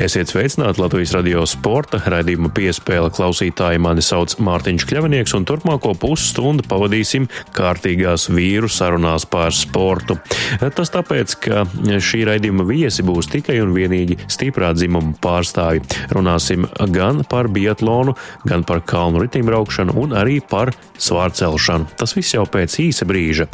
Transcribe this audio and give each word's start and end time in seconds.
Esiet 0.00 0.30
sveicināti 0.32 0.80
Latvijas 0.80 1.10
radio 1.12 1.42
sporta 1.44 1.98
raidījuma 2.08 2.48
piespēle 2.56 3.10
klausītāji. 3.12 3.82
Mani 3.84 4.00
sauc 4.00 4.32
Mārtiņš 4.40 4.86
Kļavinieks, 4.88 5.34
un 5.36 5.44
turpmāko 5.44 5.92
pusstundu 6.00 6.64
pavadīsim 6.64 7.26
kārtīgās 7.52 8.30
vīru 8.32 8.70
sarunās 8.72 9.26
par 9.28 9.52
sportu. 9.52 10.16
Tas 10.78 10.94
tāpēc, 10.94 11.34
ka 11.44 11.66
šī 12.08 12.22
raidījuma 12.30 12.64
viesi 12.70 13.04
būs 13.04 13.28
tikai 13.34 13.58
un 13.60 13.76
vienīgi 13.76 14.16
stiprā 14.24 14.72
dzimuma 14.72 15.12
pārstāvi. 15.20 15.84
Runāsim 16.16 16.64
gan 16.96 17.20
par 17.28 17.52
biatlonu, 17.52 18.16
gan 18.48 18.64
par 18.64 18.80
kalnu 18.80 19.20
ritimbraukšanu 19.26 20.00
un 20.00 20.16
arī 20.16 20.40
par 20.40 20.72
svārcelšanu. 20.96 21.92
Tas 22.00 22.16
viss 22.16 22.38
jau 22.38 22.48
pēc 22.48 22.80
īsa 22.88 23.04
brīža. 23.04 23.52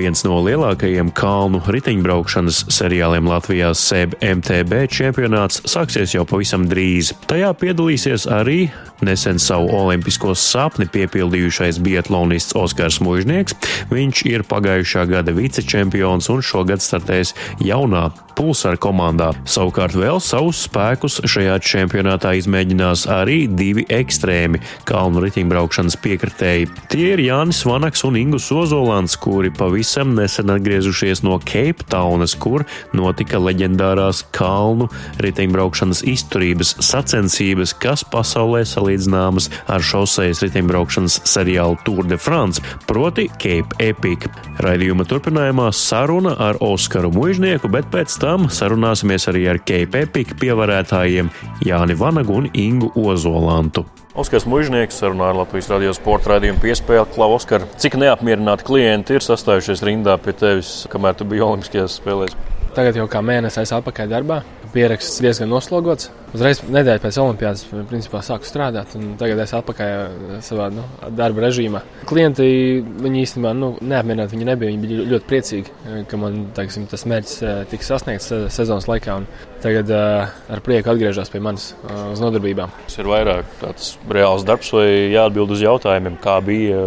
Viens 0.00 0.22
no 0.24 0.38
lielākajiem 0.40 1.10
kalnu 1.12 1.58
riteņbraukšanas 1.74 2.62
seriāliem 2.72 3.26
Latvijā 3.28 3.74
SEB 3.76 4.14
MTB 4.24 4.86
čempionāts 4.88 5.60
sāksies 5.68 6.14
jau 6.14 6.22
pavisam 6.24 6.64
drīz. 6.70 7.10
Tajā 7.28 7.50
piedalīsies 7.60 8.24
arī 8.32 8.62
nesen 9.06 9.38
savu 9.42 9.70
olimpisko 9.76 10.34
sapni 10.38 10.86
piepildījušais 10.90 11.80
biatlonists 11.84 12.56
Oskars 12.58 13.00
Mužnieks. 13.04 13.56
Viņš 13.92 14.24
ir 14.30 14.46
pagājušā 14.48 15.06
gada 15.10 15.34
vicečempions 15.36 16.30
un 16.32 16.42
šogad 16.44 16.84
startēs 16.84 17.34
jaunā 17.64 18.08
pulsāra 18.40 18.78
komandā. 18.80 19.30
Savukārt 19.48 19.96
vēl 19.98 20.20
savus 20.24 20.62
spēkus 20.64 21.18
šajā 21.28 21.58
čempionātā 21.64 22.32
izmēģinās 22.38 23.04
arī 23.12 23.42
divi 23.52 23.84
ekstrēmi 23.92 24.62
kalnu 24.88 25.20
riteņbraukšanas 25.26 25.98
piekritēji. 26.00 26.70
Tie 26.92 27.10
ir 27.14 27.22
Jānis 27.26 27.60
Vanaks 27.68 28.04
un 28.08 28.16
Ingus 28.20 28.48
Ozolants, 28.54 29.18
kuri 29.20 29.52
pavisam 29.52 30.14
nesen 30.16 30.52
atgriezušies 30.54 31.24
no 31.26 31.36
Cape 31.44 31.84
Townas, 31.92 32.36
kur 32.40 32.64
notika 32.96 33.40
leģendārās 33.42 34.22
kalnu 34.36 34.88
riteņbraukšanas 35.20 36.04
izturības 36.08 36.76
sacensības, 36.80 37.74
kas 37.82 38.06
pasaulē 38.08 38.64
salīdzināmas 38.90 39.48
ar 39.70 39.82
šosejas 39.82 40.42
riteņbraukšanas 40.44 41.20
seriālu 41.28 41.78
Tour 41.84 42.06
de 42.08 42.18
France, 42.18 42.62
proti 42.86 43.28
Cape 43.38 43.76
Epic. 43.78 44.26
Raidījuma 44.60 45.06
turpinājumā 45.08 45.70
saruna 45.72 46.34
ar 46.38 46.58
Oskaru 46.60 47.12
Mužnieku, 47.14 47.70
bet 47.70 47.90
pēc 47.92 48.18
tam 48.20 48.48
sarunāsimies 48.50 49.28
arī 49.30 49.46
ar 49.50 49.62
Cape 49.62 50.04
Epic 50.04 50.34
pievarētājiem 50.40 51.30
Jāni 51.66 51.96
Vanagu 51.96 52.40
un 52.40 52.50
Ingu 52.54 52.92
Ozolantu. 52.94 53.86
Oskars 54.18 54.44
Mužnieks 54.44 54.98
sarunā 54.98 55.30
ar 55.30 55.38
Latvijas 55.38 55.70
radio 55.70 55.92
sporta 55.94 56.34
raidījumu 56.34 56.60
piespēli. 56.60 57.06
Klau, 57.14 57.30
Oskar, 57.36 57.64
cik 57.78 57.94
neapmierināti 58.00 58.66
klienti 58.66 59.16
ir 59.16 59.24
sastājušies 59.24 59.84
rindā 59.86 60.18
pie 60.20 60.34
tevis, 60.34 60.80
kamēr 60.90 61.14
tu 61.16 61.28
biji 61.30 61.46
Olimpiskajās 61.46 62.00
spēlēs? 62.02 62.34
Tagad 62.74 62.98
jau 62.98 63.06
kā 63.10 63.22
mēnesis 63.22 63.70
atpakaļ 63.78 64.10
darbā. 64.10 64.42
Pieraksts 64.74 65.20
diezgan 65.22 65.50
noslogots. 65.50 66.10
Uzreiz 66.30 66.60
nedēļa 66.62 67.02
pēc 67.02 67.16
Olimpijas 67.18 67.64
principā 67.90 68.20
sāku 68.22 68.46
strādāt, 68.46 68.92
un 68.94 69.16
tagad 69.18 69.40
es 69.42 69.54
atpakaļ 69.58 70.40
savā 70.46 70.68
nu, 70.70 70.84
darba 71.18 71.48
režīmā. 71.48 71.82
Klienti 72.06 72.46
viņi 72.86 73.24
īstenībā 73.24 73.50
nu, 73.58 73.72
neapmierināti 73.82 74.36
viņi 74.36 74.50
nebija. 74.52 74.70
Viņi 74.70 74.84
bija 74.84 75.06
ļoti 75.14 75.30
priecīgi, 75.30 75.78
ka 76.10 76.20
man 76.20 76.44
teiksim, 76.54 76.86
tas 76.90 77.06
mērķis 77.10 77.40
eh, 77.42 77.62
tika 77.72 77.88
sasniegts 77.88 78.30
sezonas 78.54 78.86
laikā. 78.90 79.18
Tagad 79.60 79.90
uh, 79.92 80.30
ar 80.48 80.62
prieku 80.64 80.88
atgriežas 80.88 81.28
pie 81.28 81.40
manis 81.44 81.74
uh, 81.84 82.14
uz 82.14 82.20
nodarbībām. 82.22 82.70
Tas 82.86 82.94
ir 83.02 83.08
vairāk 83.10 83.50
tāds 83.60 83.90
reāls 84.08 84.46
darbs, 84.48 84.70
vai 84.72 84.86
jāatbild 85.12 85.52
uz 85.52 85.60
jautājumiem, 85.60 86.16
kā 86.22 86.38
bija, 86.44 86.78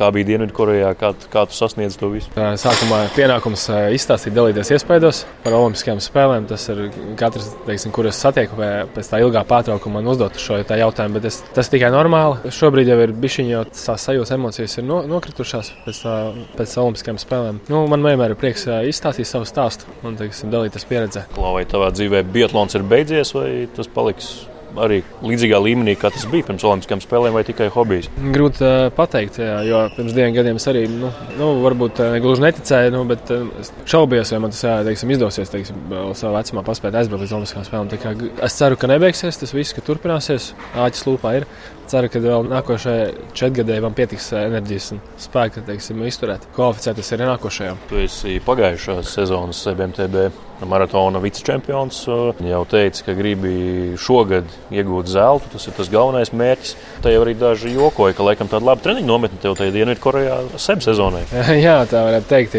kā 0.00 0.08
bija 0.16 0.30
Dienvidkorejā, 0.30 0.94
kā, 0.96 1.10
kā 1.34 1.42
tu 1.50 1.58
sasniedz 1.58 1.98
to 2.00 2.08
visu. 2.14 2.32
Sākumā 2.32 3.02
pienākums 3.18 3.66
izstāstīt, 3.92 4.32
dalīties 4.38 4.72
iespējos 4.78 5.26
par 5.44 5.58
Olimpiskajām 5.58 6.00
spēlēm. 6.00 6.48
Tas 6.48 6.64
ir 6.72 6.86
katrs, 7.32 7.50
teiksim, 7.66 7.92
kur 7.94 8.08
es 8.10 8.20
satieku 8.20 8.58
pēc 8.94 9.08
tā 9.08 9.20
ilgā 9.22 9.42
pārtraukuma 9.48 10.00
man 10.00 10.12
uzdot 10.12 10.38
šo 10.40 10.60
jautājumu, 10.62 11.18
bet 11.18 11.28
es, 11.30 11.40
tas 11.56 11.70
tikai 11.72 11.90
normāli. 11.94 12.52
Šobrīd 12.52 12.92
jau 12.92 12.98
ir 13.04 13.14
bijusi 13.16 13.48
jau 13.48 13.64
tās 13.70 14.06
sajūtas, 14.08 14.34
emocijas 14.36 14.78
ir 14.78 14.86
no, 14.88 15.02
nokritušās 15.08 15.72
pēc, 15.86 16.02
tā, 16.04 16.16
pēc 16.58 16.76
Olimpiskajām 16.84 17.20
spēlēm. 17.22 17.60
Nu, 17.72 17.84
man 17.90 18.04
vienmēr 18.06 18.34
ir 18.34 18.40
prieks 18.40 18.68
izstāstīt 18.92 19.28
savu 19.28 19.48
stāstu 19.48 19.90
un 20.06 20.18
teiksim, 20.20 20.52
dalīties 20.52 20.88
pieredzē. 20.88 21.26
Vai 21.38 21.66
tavā 21.68 21.92
dzīvē 21.94 22.24
biatlons 22.32 22.78
ir 22.78 22.86
beidzies 22.88 23.34
vai 23.36 23.50
tas 23.76 23.90
paliks? 23.92 24.32
Arī 24.80 25.00
līdzīgā 25.24 25.60
līmenī, 25.62 25.96
kā 26.00 26.10
tas 26.14 26.24
bija 26.30 26.46
pirms 26.48 26.64
Olimpiskajām 26.68 27.02
spēlēm, 27.04 27.36
vai 27.36 27.44
tikai 27.48 27.68
hobijs? 27.74 28.08
Grūti 28.34 28.64
uh, 28.66 28.86
pateikt, 28.96 29.40
jā, 29.42 29.58
jo 29.68 29.82
pirms 29.96 30.16
diviem 30.16 30.36
gadiem 30.36 30.60
es 30.60 30.68
arī, 30.70 30.84
nu, 30.90 31.12
nu 31.38 31.50
varbūt 31.64 32.02
uh, 32.04 32.16
gluži 32.22 32.46
neticēju, 32.46 32.94
nu, 32.94 33.04
bet 33.10 33.32
uh, 33.34 33.72
šaubījos, 33.88 34.32
vai 34.34 34.42
man 34.46 34.54
tas 34.54 34.64
teiksim, 34.88 35.12
izdosies, 35.16 35.52
teiksim, 35.52 35.82
savā 36.18 36.40
vecumā 36.40 36.64
paspēt 36.66 36.98
aizbraukt 37.02 37.26
līdz 37.26 37.36
Olimpiskajām 37.38 37.68
spēlēm. 37.68 38.42
Es 38.48 38.58
ceru, 38.58 38.78
ka 38.80 38.90
nebeigsies 38.90 39.40
tas 39.40 39.54
viss, 39.56 39.76
ka 39.76 39.84
turpināsies. 39.84 40.52
Āķis 40.78 41.06
lūpā 41.08 41.36
ir. 41.40 41.48
Ceru, 41.92 42.08
ka 42.08 42.20
vēl 42.24 42.46
nākošajai 42.48 43.08
četrgadēji 43.36 43.82
man 43.84 43.92
pietiks 43.92 44.30
enerģijas 44.38 44.86
un 44.94 45.02
spēka 45.20 45.60
teiksim, 45.66 46.00
izturēt. 46.08 46.46
Kvalificēties 46.56 47.12
arī 47.12 47.26
nākošajā. 47.28 47.74
Tu 47.90 48.00
esi 48.06 48.38
pagājušās 48.46 49.12
sezonas 49.18 49.60
BMTB 49.76 50.30
maratona 50.68 51.18
vicečempions. 51.22 52.04
Jau 52.46 52.62
teica, 52.70 53.04
ka 53.06 53.14
gribi 53.16 53.96
šogad 54.00 54.48
iegūt 54.72 55.10
zeltu. 55.10 55.50
Tas 55.52 55.66
ir 55.68 55.76
tas 55.76 55.90
galvenais 55.92 56.32
mērķis. 56.34 56.74
Te 57.02 57.12
jau 57.12 57.22
arī 57.24 57.34
daži 57.38 57.74
jokoja, 57.74 58.16
ka 58.16 58.26
laikam 58.26 58.50
tāda 58.50 58.68
laba 58.70 58.84
treniņa 58.84 59.08
nometne 59.08 59.40
tev 59.42 59.56
tajā 59.58 59.74
Dienvidkorejā 59.74 60.38
seb 60.62 60.84
sezonai. 60.84 61.24
Jā, 61.66 61.80
tā 61.90 62.04
varētu 62.08 62.30
teikt. 62.30 62.56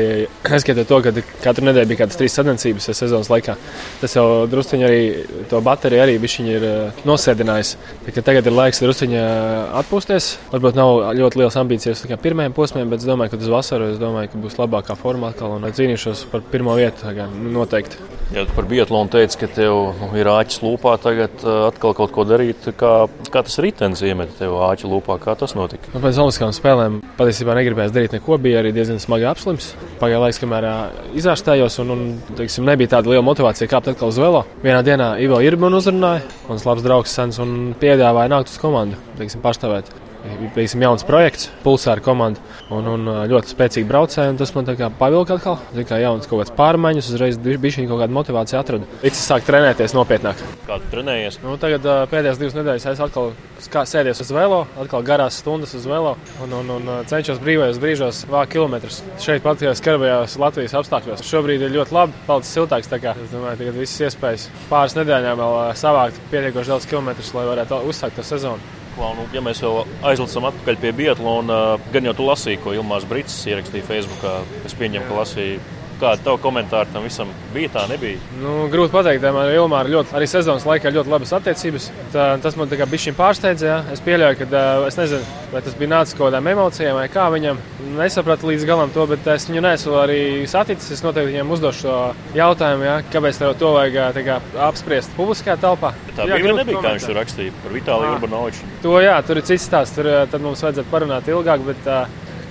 Neskatoties 0.54 0.90
to, 0.90 1.00
ka 1.06 1.14
katru 1.44 1.68
nedēļu 1.70 1.92
bija 1.92 2.04
kādas 2.04 2.20
trīs 2.20 2.36
sacensības 2.38 2.90
sezonas 2.94 3.32
laikā, 3.32 3.56
tas 4.02 4.16
jau 4.16 4.26
druskuļi 4.52 4.88
arī 4.88 5.02
to 5.50 5.62
bateriju 5.64 6.04
arī 6.04 6.18
ir 6.20 6.66
eh, 6.68 7.04
nosēdinājis. 7.08 7.76
Tagad 8.20 8.48
ir 8.50 8.56
laiks 8.56 8.84
druskuļi 8.84 9.23
atpūsties. 9.84 10.32
Varbūt 10.54 10.80
nav 10.80 11.14
ļoti 11.20 11.42
liels 11.42 11.60
ambīcijas 11.62 12.06
pirmajiem 12.24 12.56
posmiem, 12.58 12.90
bet 12.90 13.04
es 13.04 13.10
domāju, 13.10 13.36
ka 13.36 13.42
uz 13.44 13.54
vasaru 13.54 13.92
domāju, 14.02 14.34
ka 14.34 14.44
būs 14.48 14.60
labākā 14.62 14.98
forma 15.00 15.32
atkal 15.34 15.58
un 15.58 15.70
cīnīšos 15.70 16.28
par 16.34 16.46
pirmo 16.54 16.76
vietu. 16.80 17.14
Noteikti 17.54 17.74
teikt. 17.74 18.23
Ja 18.34 18.48
tu 18.50 18.56
par 18.56 18.66
biatlonu 18.66 19.12
teici, 19.14 19.38
ka 19.38 19.48
tev 19.54 19.76
nu, 20.00 20.08
ir 20.18 20.26
āķis 20.26 20.64
lūpā, 20.64 20.96
tagad 21.02 21.44
atkal 21.46 21.94
kaut 21.94 22.10
ko 22.16 22.24
darīt. 22.26 22.66
Kā, 22.80 23.06
kā 23.30 23.44
tas 23.46 23.60
ritenis 23.62 24.02
iemeta 24.02 24.34
tev 24.40 24.56
āķi 24.66 24.90
lūpā? 24.90 25.20
Kā 25.22 25.36
tas 25.38 25.54
notika? 25.54 25.92
Nu, 25.94 26.02
pēc 26.02 26.18
Olimpiskajām 26.18 26.56
spēlēm 26.58 26.98
patiesībā 27.20 27.54
negribējās 27.60 27.94
darīt 27.94 28.16
neko. 28.18 28.40
Bija 28.42 28.64
arī 28.64 28.74
diezgan 28.74 28.98
smagi 29.04 29.28
apslims. 29.30 29.70
Pagāja 30.02 30.24
laiks, 30.26 30.42
kamēr 30.42 30.68
izārstējos, 31.22 31.78
un, 31.84 31.94
un 31.94 32.38
teiksim, 32.40 32.66
nebija 32.66 32.96
tāda 32.96 33.14
liela 33.14 33.26
motivācija 33.30 33.70
kāpt 33.70 33.94
atkal 33.94 34.10
uz 34.10 34.18
velo. 34.18 34.48
Vienā 34.66 34.82
dienā 34.88 35.14
Ivo 35.22 35.38
Irbanu 35.46 35.84
uzrunāja, 35.84 36.26
mans 36.50 36.66
labs 36.66 36.88
draugs 36.88 37.14
Sens, 37.14 37.38
un 37.44 37.76
piedāvāja 37.78 38.34
nākt 38.34 38.50
uz 38.50 38.58
komandu, 38.66 38.98
teiksim, 39.20 39.46
pārstāvēt 39.46 39.94
Bijis 40.56 40.76
jauns 40.80 41.04
projekts, 41.04 41.50
pulsāra 41.66 42.00
komanda 42.04 42.40
un, 42.72 42.86
un 42.88 43.10
ļoti 43.28 43.52
spēcīgi 43.52 43.88
braucēji. 43.90 44.38
Tas 44.40 44.54
man 44.56 44.70
pavilka 45.00 45.36
atkal. 45.36 45.58
Zinu, 45.74 45.88
kā 45.90 46.00
jauns 46.00 46.30
kaut 46.30 46.40
kāds 46.44 46.54
pārmaiņas, 46.56 47.10
uzreiz 47.12 47.40
bija 47.44 47.76
šī 47.76 47.88
kaut 47.90 48.00
kāda 48.00 48.16
motivācija 48.16 48.62
atradu. 48.64 48.88
Līdz 49.04 49.20
es 49.20 49.26
sāku 49.28 49.50
trenēties 49.50 49.96
nopietnāk. 49.98 50.40
Kā 50.68 50.78
tu 50.80 50.92
trenējies? 50.94 51.42
Nu, 51.44 51.58
tagad 51.60 51.88
pēdējās 52.12 52.40
divas 52.40 52.56
nedēļas 52.56 52.88
es 52.94 53.02
atkal 53.04 53.34
sēdies 53.90 54.24
uz 54.24 54.32
velo, 54.36 54.62
atkal 54.80 55.04
garās 55.06 55.42
stundas 55.42 55.76
uz 55.76 55.88
velo 55.90 56.16
un, 56.44 56.56
un, 56.62 56.72
un 56.78 56.92
cenšos 57.10 57.42
brīvajos 57.44 57.82
brīžos 57.84 58.22
vākt 58.32 58.56
kilometrus. 58.56 59.02
Šeit 59.24 59.44
pat 59.44 59.64
skarbajās 59.76 60.38
Latvijas 60.40 60.78
apstākļos. 60.80 61.26
Šobrīd 61.28 61.66
ir 61.68 61.76
ļoti 61.76 61.98
labi, 61.98 62.16
palicis 62.30 62.56
siltāks. 62.56 62.92
Es 62.94 63.34
domāju, 63.34 63.60
ka 63.60 63.76
visas 63.76 64.08
iespējas 64.08 64.48
pāris 64.70 64.96
nedēļām 65.00 65.40
vēl 65.42 65.60
savākt 65.80 66.24
pietiekoši 66.32 66.76
daudz 66.76 66.88
kilometrus, 66.88 67.34
lai 67.36 67.50
varētu 67.50 67.84
uzsākt 67.90 68.20
to 68.20 68.28
sezonu. 68.28 68.83
Nu, 68.94 69.26
ja 69.34 69.42
mēs 69.42 69.64
jau 69.64 69.88
aizlicam 70.06 70.46
atpakaļ 70.52 70.76
pie 70.82 70.92
Bietlāna, 70.94 71.60
gan 71.94 72.06
jau 72.06 72.14
tu 72.18 72.28
lasīji, 72.28 72.60
ko 72.62 72.76
Ilmārs 72.78 73.08
Brīsīs 73.10 73.48
ierakstīja 73.50 73.88
Facebookā. 73.88 74.34
Es 74.70 74.76
pieņemu, 74.78 75.08
ka 75.10 75.18
lasīji 75.18 75.58
Kāda 76.04 76.20
tev 76.20 76.40
komentāra 76.44 76.90
tam 76.92 77.06
visam 77.08 77.30
bija? 77.54 77.70
Tā 77.78 77.86
nebija. 77.88 78.20
Nu, 78.42 78.66
grūti 78.72 78.92
pateikt, 78.92 79.24
man 79.24 79.46
ar 79.46 79.54
Ilmāru 79.56 79.94
ļoti, 79.94 80.12
arī 80.18 80.26
sezonas 80.28 80.66
laikā 80.68 80.92
ļoti 80.92 81.12
labas 81.14 81.32
attiecības. 81.38 81.86
Tā, 82.12 82.26
tas 82.44 82.58
man 82.60 82.68
bija 82.68 83.00
šim 83.00 83.16
pārsteidz. 83.16 83.64
Ja. 83.64 83.78
Es 83.94 84.04
pieļauju, 84.04 84.42
ka 84.42 84.64
es 84.90 85.00
nezinu, 85.00 85.24
vai 85.54 85.62
tas 85.64 85.78
bija 85.80 85.94
nācis 85.94 86.18
kaut 86.18 86.28
kādām 86.28 86.50
emocijām 86.52 87.00
vai 87.00 87.08
kā 87.14 87.30
viņam. 87.32 87.62
Nesapratu 87.96 88.52
līdz 88.52 88.68
galam 88.68 88.92
to, 88.92 89.06
bet 89.14 89.32
es 89.32 89.48
viņu 89.48 89.64
nesu 89.64 89.96
arī 90.02 90.20
saticis. 90.50 90.92
Es 90.98 91.06
noteikti 91.06 91.32
viņam 91.32 91.56
uzdošu 91.56 91.86
šo 91.86 91.98
jautājumu, 92.36 92.88
ja, 92.90 93.00
kāpēc 93.16 93.40
tev 93.40 93.56
to 93.64 93.72
vajag 93.78 94.20
kā, 94.28 94.40
apspriest 94.68 95.16
publiskajā 95.16 95.56
telpā. 95.64 95.96
Tā 96.18 96.28
jā, 96.28 96.44
bija 96.44 96.60
nebija, 96.60 96.84
kā 96.84 96.96
viņš 96.98 97.08
tur 97.08 97.20
rakstīja 97.22 97.56
par 97.64 97.78
Vitāliju 97.80 98.18
Urbanoviču. 98.18 98.72
To 98.84 99.00
jā, 99.00 99.16
tur 99.24 99.40
ir 99.40 99.48
cits 99.48 99.72
stāsts. 99.72 99.96
Tur 99.96 100.44
mums 100.44 100.68
vajadzētu 100.68 100.92
parunāt 100.92 101.32
ilgāk. 101.32 101.64
Bet, 101.64 101.94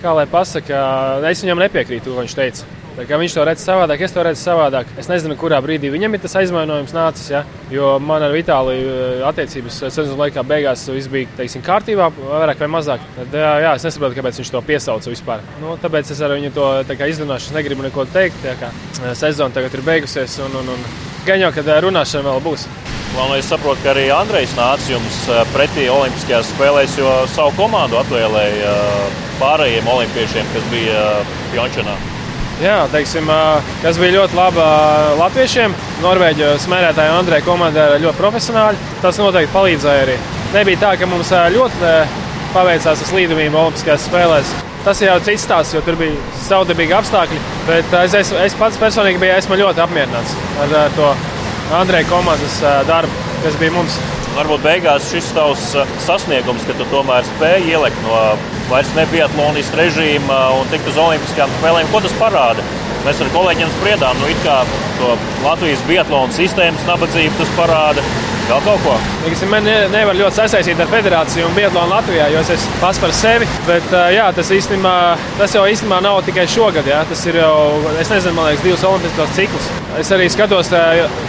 kā 0.00 0.16
lai 0.16 0.24
pasakā, 0.30 0.86
es 1.28 1.44
viņam 1.44 1.60
nepiekrītu, 1.68 2.08
ko 2.08 2.24
viņš 2.24 2.38
teica. 2.38 2.78
Viņš 2.92 3.34
to 3.34 3.44
redz 3.48 3.62
savādāk, 3.64 4.02
es 4.04 4.12
to 4.12 4.22
redzu 4.24 4.42
savādāk. 4.42 4.90
Es 5.00 5.08
nezinu, 5.08 5.32
kurā 5.40 5.62
brīdī 5.64 5.88
viņam 5.92 6.12
ir 6.12 6.20
tas 6.20 6.34
aizvainojums 6.42 6.92
nācis. 6.92 7.30
Ja? 7.32 7.40
Jo 7.72 7.94
man 8.02 8.24
ar 8.26 8.34
Vitāliju 8.34 8.92
eh, 8.92 9.22
attiecības 9.28 9.78
sezonas 9.86 10.18
laikā 10.20 10.44
beigās 10.44 10.84
viss 10.92 11.08
bija 11.12 11.30
teiksim, 11.38 11.64
kārtībā, 11.64 12.10
vairāk 12.18 12.60
vai 12.60 12.68
mazāk. 12.74 13.06
Tad, 13.16 13.32
jā, 13.40 13.54
jā, 13.64 13.72
es 13.78 13.88
nesaprotu, 13.88 14.18
kāpēc 14.18 14.42
viņš 14.42 14.52
to 14.52 14.62
piesauca 14.68 15.12
vispār. 15.12 15.44
Nu, 15.62 15.78
tāpēc 15.80 16.12
es 16.12 16.20
ar 16.20 16.36
viņu 16.36 16.52
to 16.52 16.68
izrunāšu. 17.08 17.48
Es 17.48 17.56
negribu 17.56 17.88
neko 17.88 18.04
teikt. 18.12 18.44
Eh, 18.44 18.68
sezona 19.16 19.56
tagad 19.56 19.72
ir 19.72 19.86
beigusies, 19.88 20.36
un, 20.44 20.60
un, 20.60 20.72
un 20.76 20.86
gan 21.24 21.40
jau, 21.40 21.52
kad 21.56 21.72
eh, 21.72 21.82
runāšana 21.86 22.28
vēl 22.28 22.44
būs. 22.44 22.68
Man 23.16 23.32
liekas, 23.32 23.50
saprot, 23.52 23.80
ka 23.84 23.92
arī 23.92 24.06
Andrejs 24.12 24.54
nāca 24.56 24.88
jums 24.88 25.18
pretī 25.52 25.84
Olimpiskajās 25.92 26.48
spēlēs, 26.54 26.96
jo 27.00 27.12
savu 27.32 27.52
komandu 27.58 28.00
atvēlēja 28.00 28.72
pārējiem 29.40 29.92
olimpiešiem, 29.96 30.48
kas 30.56 30.72
bija 30.72 31.04
Pjončanā. 31.52 32.00
Jā, 32.62 32.84
teiksim, 32.92 33.26
kas 33.82 33.96
bija 33.98 34.20
ļoti 34.20 34.36
labi 34.38 34.64
latviešiem. 35.18 35.72
Norvēģi 36.04 36.50
smērētāji 36.62 37.10
Andrejā 37.10 37.42
komandā 37.42 37.88
ir 37.96 38.04
ļoti 38.04 38.20
profesionāli. 38.20 38.78
Tas 39.02 39.18
noteikti 39.18 39.50
palīdzēja 39.50 40.04
arī. 40.04 40.14
Nebija 40.54 40.82
tā, 40.84 40.92
ka 41.00 41.08
mums 41.10 41.32
ļoti 41.56 41.90
paveicās 42.54 43.02
ar 43.02 43.10
slīdumiem 43.10 43.58
Olimpiskajās 43.58 44.06
spēlēs. 44.06 44.54
Tas 44.86 45.02
jau 45.02 45.18
ir 45.18 45.26
cits 45.26 45.48
stāsts, 45.48 45.74
jo 45.74 45.82
tur 45.82 45.98
bija 45.98 46.14
saudabīgi 46.46 46.94
apstākļi. 47.00 47.42
Bet 47.66 47.98
es, 48.04 48.14
es, 48.22 48.34
es 48.46 48.58
pats 48.58 48.78
personīgi 48.78 49.18
biju 49.22 49.58
ļoti 49.64 49.82
apmierināts 49.82 50.38
ar, 50.62 50.78
to 50.94 51.12
Andrejā 51.82 52.06
komandas 52.14 52.62
darbu, 52.86 53.30
kas 53.42 53.58
bija 53.58 53.74
mums. 53.74 53.98
Varbūt 54.32 54.62
beigās 54.64 55.10
šis 55.12 55.26
tavs 55.36 55.64
sasniegums, 56.06 56.64
ka 56.64 56.76
tu 56.78 56.86
tomēr 56.88 57.26
spēji 57.28 57.74
ielikt 57.74 57.98
no 58.06 58.20
vairs 58.70 58.88
ne 58.96 59.04
biatlonistu 59.12 59.76
režīma 59.76 60.38
un 60.56 60.70
tikt 60.72 60.88
uz 60.88 61.00
Olimpiskajām 61.02 61.52
spēlēm. 61.58 61.90
Ko 61.92 62.00
tas 62.00 62.14
parāda? 62.20 62.64
Mēs 63.04 63.20
ar 63.20 63.32
kolēģiem 63.34 63.72
spriedām, 63.76 64.20
nu, 64.22 64.30
kā 64.44 64.62
Latvijas 65.42 65.82
biatlona 65.88 66.32
sistēmas 66.32 66.86
nabadzību 66.88 67.42
tas 67.42 67.52
parāda. 67.58 68.04
Vēl 68.48 68.62
kaut 68.66 68.82
ko? 68.84 68.94
Teiksim, 69.22 69.50
man 69.52 69.64
ne, 69.66 69.74
nevar 69.92 70.16
ļoti 70.18 70.36
sasaistīt 70.40 70.80
ar 70.82 70.90
federāciju 70.90 71.46
un 71.46 71.54
biatlonu 71.56 71.94
Latvijā, 71.94 72.26
jo 72.32 72.42
es 72.42 72.50
esmu 72.56 72.80
pats 72.82 73.00
par 73.02 73.14
sevi. 73.16 73.48
Bet 73.68 73.94
jā, 74.14 74.26
tas, 74.36 74.50
īstenībā, 74.56 74.94
tas 75.38 75.56
jau 75.56 75.64
īstenībā 75.70 76.02
nav 76.04 76.20
tikai 76.26 76.46
šogad. 76.50 76.88
Jā. 76.90 77.02
Tas 77.08 77.24
ir 77.30 77.38
jau, 77.40 77.54
es 78.02 78.12
nezinu, 78.12 78.36
man 78.36 78.50
liekas, 78.50 78.64
divus 78.66 78.86
olimpiskos 78.88 79.34
ciklus. 79.38 79.72
Es 80.00 80.12
arī 80.14 80.28
skatos, 80.32 80.72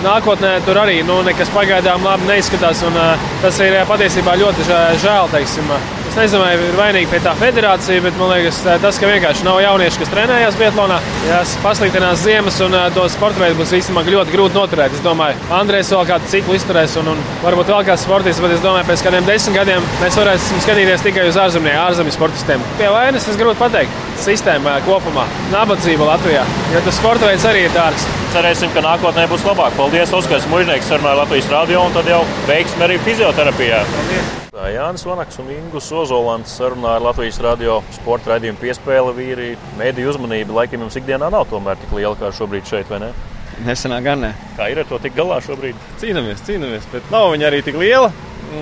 nākotnē 0.04 0.56
tur 0.68 0.80
arī 0.84 1.02
nu, 1.08 1.22
nekas 1.28 1.52
pagaidām 1.54 2.06
labi 2.08 2.32
neizskatās. 2.32 2.86
Un, 2.88 3.02
tas 3.44 3.60
ir 3.64 3.78
patiesībā 3.90 4.38
ļoti 4.44 4.72
žēl. 5.04 5.30
Teiksim. 5.34 5.76
Es 6.14 6.18
nezinu, 6.20 6.44
vai 6.44 6.52
ir 6.54 6.76
vainīga 6.78 7.10
pie 7.10 7.20
tā 7.26 7.32
federācija, 7.34 8.02
bet 8.06 8.18
man 8.20 8.30
liekas, 8.30 8.60
tas, 8.84 9.00
ka 9.02 9.08
vienkārši 9.10 9.48
nav 9.48 9.56
jaunieši, 9.64 9.98
kas 9.98 10.12
trenējās 10.12 10.58
Bietlānā, 10.60 11.00
ja 11.26 11.40
pasliktinās 11.64 12.22
ziemas 12.22 12.60
un 12.62 12.76
to 12.94 13.08
sporta 13.10 13.42
veidu 13.42 13.58
būs 13.58 13.72
īstenībā 13.80 14.04
ļoti 14.14 14.36
grūti 14.36 14.54
noturēt. 14.54 14.94
Es 14.94 15.02
domāju, 15.02 15.40
Andrēs 15.58 15.90
vēl 15.90 16.06
kādu 16.12 16.30
ciklu 16.30 16.60
izturēs 16.60 17.00
un, 17.02 17.10
un 17.16 17.24
varbūt 17.42 17.72
vēl 17.74 17.88
kāds 17.88 18.06
sportists, 18.06 18.44
bet 18.46 18.54
es 18.54 18.62
domāju, 18.62 18.86
pēc 18.92 19.06
kādiem 19.08 19.26
desmit 19.26 19.58
gadiem 19.58 19.90
mēs 20.04 20.20
varēsim 20.22 20.62
skatīties 20.68 21.08
tikai 21.08 21.26
uz 21.32 21.42
ārzemnieku, 21.48 21.82
ārzemju 21.88 22.14
sportistiem. 22.14 22.68
Pie 22.78 22.94
vainas 22.94 23.26
es 23.34 23.42
grūti 23.42 23.64
pateikt. 23.64 24.06
Sistēma 24.22 24.78
kopumā, 24.86 25.26
nabadzība 25.50 26.12
Latvijā, 26.12 26.46
jo 26.76 26.84
tas 26.86 27.02
sporta 27.02 27.32
veids 27.32 27.50
arī 27.50 27.66
ir 27.66 27.74
dārgs. 27.74 28.06
Cerēsim, 28.38 28.70
ka 28.78 28.86
nākotnē 28.86 29.26
būs 29.34 29.50
labāk. 29.50 29.74
Paldies, 29.82 30.14
Oskars 30.14 30.46
Mužnieks, 30.54 30.94
sarunāja 30.94 31.24
Latvijas 31.24 31.50
radio 31.58 31.90
un 31.90 31.98
tad 31.98 32.14
jau 32.14 32.22
veiksmi 32.46 32.86
arī 32.86 33.02
fizioterapijā. 33.10 33.82
Paldies. 33.98 34.43
Jānis 34.54 35.02
Vanaks 35.02 35.40
un 35.42 35.48
Ingus 35.50 35.88
Ozolants 35.98 36.52
sarunā 36.60 36.92
ar 36.94 37.02
Latvijas 37.02 37.40
radio 37.42 37.80
sporta 37.96 38.36
raidījumu 38.36 38.60
piespēli 38.62 39.16
vīri. 39.18 39.48
Mēdīju 39.80 40.12
uzmanība 40.12 40.54
laikam 40.60 40.84
jums 40.86 40.98
ikdienā 41.00 41.32
nav 41.34 41.48
tomēr 41.50 41.80
tik 41.82 41.96
liela 41.98 42.14
kā 42.20 42.30
šobrīd 42.38 42.70
šeit, 42.70 42.86
vai 42.94 43.00
ne? 43.02 43.10
Nesenā 43.66 43.98
gan 44.06 44.22
ne. 44.22 44.30
Kā 44.54 44.68
ir 44.70 44.84
ar 44.84 44.86
to 44.86 45.00
tik 45.02 45.18
galā 45.18 45.40
šobrīd? 45.42 45.74
Cīnāmies, 45.98 46.46
cīnāmies, 46.46 46.86
bet 46.94 47.10
nav 47.10 47.32
viņa 47.34 47.50
arī 47.50 47.64
tik 47.66 47.82
liela, 47.82 48.14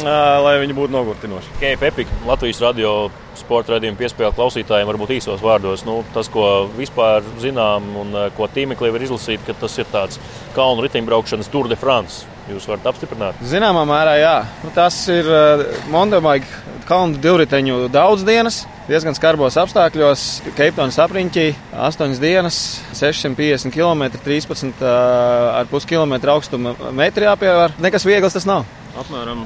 lai 0.07 0.55
viņa 0.63 0.79
būtu 0.79 0.95
nogurtinoša. 0.95 1.59
Keip 1.59 1.83
Epic, 1.91 2.15
Latvijas 2.23 2.63
radio 2.63 2.95
sporta 3.35 3.75
raidījumu 3.75 3.99
piespēle 3.99 4.31
klausītājiem, 4.39 4.88
varbūt 4.93 5.17
īsos 5.19 5.43
vārdos. 5.43 5.83
Nu, 5.83 6.05
tas, 6.15 6.31
ko 6.31 6.69
vispār 6.79 7.27
zinām 7.43 7.91
un 7.99 8.15
ko 8.39 8.47
tīmeklī 8.47 8.95
var 8.95 9.03
izlasīt, 9.03 9.43
ka 9.43 9.59
tas 9.59 9.75
ir 9.83 9.91
tāds 9.91 10.23
kalnu 10.55 10.88
riteņbraukšanas 10.88 11.51
Tour 11.51 11.67
de 11.67 11.75
France. 11.75 12.23
Jūs 12.51 12.68
varat 12.68 12.89
apstiprināt? 12.92 13.39
Zināmā 13.48 13.86
mērā, 13.88 14.18
jā. 14.19 14.36
Nu, 14.65 14.71
tas 14.75 14.98
ir 15.12 15.27
uh, 15.30 15.62
Montemaiga 15.92 16.48
kalnu 16.89 17.19
divriteņu 17.24 17.86
daudz 17.94 18.25
dienas. 18.27 18.65
Diezgan 18.89 19.15
skarbos 19.15 19.56
apstākļos, 19.62 20.25
Keiptonas 20.57 20.98
apriņķī 21.00 21.45
8 21.71 22.19
dienas, 22.19 22.59
650 22.98 23.71
km, 23.71 24.09
13,5 24.25 25.88
km 25.88 26.18
augstuma 26.33 26.75
metri 26.98 27.30
jāpievēr. 27.30 27.77
Nekas 27.80 28.07
viegls 28.09 28.36
tas 28.36 28.50
nav. 28.50 28.68
Apmēram 29.00 29.45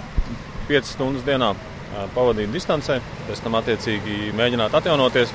5 0.72 0.96
stundas 0.96 1.28
dienā 1.28 1.54
pavadīt 2.16 2.52
distancē, 2.54 3.00
pēc 3.30 3.42
tam 3.46 3.58
attiecīgi 3.60 4.34
mēģināt 4.38 4.76
atjaunoties 4.78 5.32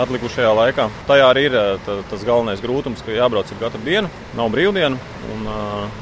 atlikušajā 0.00 0.50
laikā. 0.56 0.88
Tajā 1.08 1.30
arī 1.30 1.46
ir 1.48 1.56
tā, 1.86 1.96
tas 2.10 2.26
galvenais 2.26 2.62
grūtums, 2.64 3.02
ka 3.06 3.14
jābrauc 3.14 3.50
katru 3.60 3.82
dienu, 3.86 4.10
nav 4.38 4.52
brīvdienu 4.54 4.98
un 5.34 5.48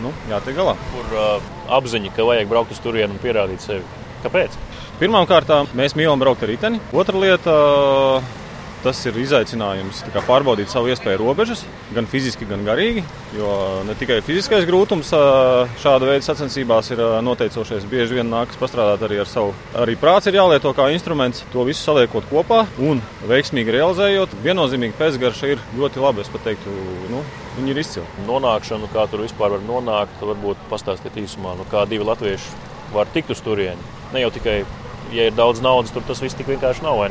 nu, 0.04 0.12
jātiek 0.30 0.58
galā. 0.58 0.76
Kur 0.94 1.16
uh, 1.16 1.52
apziņa, 1.78 2.12
ka 2.16 2.26
vajag 2.28 2.50
braukt 2.50 2.74
uz 2.74 2.82
turieni 2.84 3.16
un 3.16 3.22
pierādīt 3.22 3.64
sevi? 3.64 3.84
Kāpēc? 4.24 4.58
Pirmkārt, 4.98 5.50
mēs 5.78 5.94
mīlam 5.98 6.18
braukt 6.18 6.42
ar 6.42 6.50
riteni. 6.50 6.80
Otra 6.90 7.20
lieta 7.22 7.54
Tas 8.78 9.00
ir 9.10 9.16
izaicinājums 9.18 10.04
pārbaudīt 10.28 10.70
savu 10.70 10.92
iespēju 10.92 11.18
robežas, 11.18 11.64
gan 11.96 12.06
fiziski, 12.06 12.46
gan 12.46 12.62
garīgi. 12.66 13.02
Jo 13.34 13.50
ne 13.88 13.96
tikai 13.98 14.20
fiziskais 14.22 14.66
grūtums 14.68 15.10
šāda 15.82 16.06
veida 16.06 16.22
sacensībās 16.22 16.92
ir 16.94 17.02
noteicošais. 17.26 17.88
Bieži 17.90 18.20
vien 18.20 18.30
nākas 18.30 18.60
pastrādāt 18.60 19.02
arī 19.08 19.18
ar 19.24 19.30
savu. 19.30 19.50
Arī 19.82 19.96
prāts 19.98 20.30
ir 20.30 20.38
jālieto 20.38 20.70
kā 20.78 20.86
instruments, 20.94 21.42
to 21.52 21.66
visu 21.66 21.82
saliekot 21.82 22.28
kopā 22.30 22.60
un 22.78 23.02
veiksmīgi 23.26 23.74
realizējot. 23.74 24.38
Viennozīmīgi 24.46 24.94
pēcgarša 25.00 25.52
ir 25.56 25.66
ļoti 25.78 26.04
laba. 26.04 26.22
Es 26.22 26.30
pat 26.30 26.46
teiktu, 26.46 26.76
nu, 27.10 27.24
viņi 27.58 27.74
ir 27.74 27.82
izcili. 27.82 28.06
Nonākšanu, 28.30 28.92
kā 28.94 29.08
tur 29.10 29.26
vispār 29.26 29.56
var 29.56 29.66
nonākt, 29.66 30.22
varbūt 30.22 30.62
pastāstīt 30.70 31.18
īsumā, 31.24 31.56
nu, 31.58 31.66
kā 31.72 31.82
divi 31.90 32.06
latvieši 32.06 32.56
var 32.94 33.10
tikt 33.12 33.34
uz 33.34 33.42
turieni. 33.44 33.90
Ne 34.14 34.22
jau 34.22 34.30
tikai, 34.38 34.62
ja 35.12 35.28
ir 35.28 35.36
daudz 35.36 35.60
naudas, 35.64 35.90
tur 35.92 36.06
tas 36.06 36.22
viss 36.22 36.38
tik 36.38 36.54
vienkārši 36.54 36.86
nav? 36.86 37.02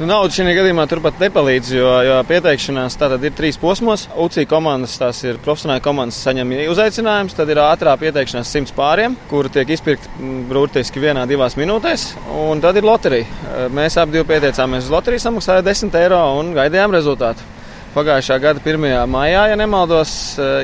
Nu, 0.00 0.06
nauda 0.08 0.32
šajā 0.32 0.54
gadījumā 0.56 0.86
turpat 0.88 1.18
nepalīdz, 1.20 1.70
jo, 1.76 1.88
jo 2.06 2.14
pieteikšanās 2.24 2.94
tātad 2.96 3.22
ir 3.28 3.34
trīs 3.36 3.58
posmos. 3.60 4.06
UCI 4.24 4.46
komandas, 4.48 4.94
tās 4.96 5.18
ir 5.26 5.36
profesionāli 5.44 5.82
komandas, 5.84 6.16
saņem 6.24 6.54
uzaicinājums, 6.72 7.36
tad 7.36 7.52
ir 7.52 7.60
ātrā 7.60 7.92
pieteikšanās 8.00 8.48
simts 8.56 8.72
pāriem, 8.72 9.18
kuri 9.28 9.52
tiek 9.52 9.68
izpirkti 9.76 10.08
mm, 10.14 10.46
burtiski 10.48 11.02
vienā, 11.02 11.26
divās 11.28 11.58
minūtēs, 11.60 12.06
un 12.46 12.64
tad 12.64 12.80
ir 12.80 12.88
loterija. 12.88 13.68
Mēs 13.76 13.98
abi 14.00 14.24
pieteicāmies 14.32 14.88
uz 14.88 14.94
loteriju, 14.96 15.26
samaksājām 15.26 15.68
10 15.68 16.00
eiro 16.00 16.22
un 16.38 16.54
gaidījām 16.56 16.96
rezultātu. 16.96 17.44
Pagājušā 17.92 18.40
gada 18.40 18.64
1. 18.64 18.88
maijā, 19.12 19.44
ja 19.52 19.60
nemaldos, 19.60 20.16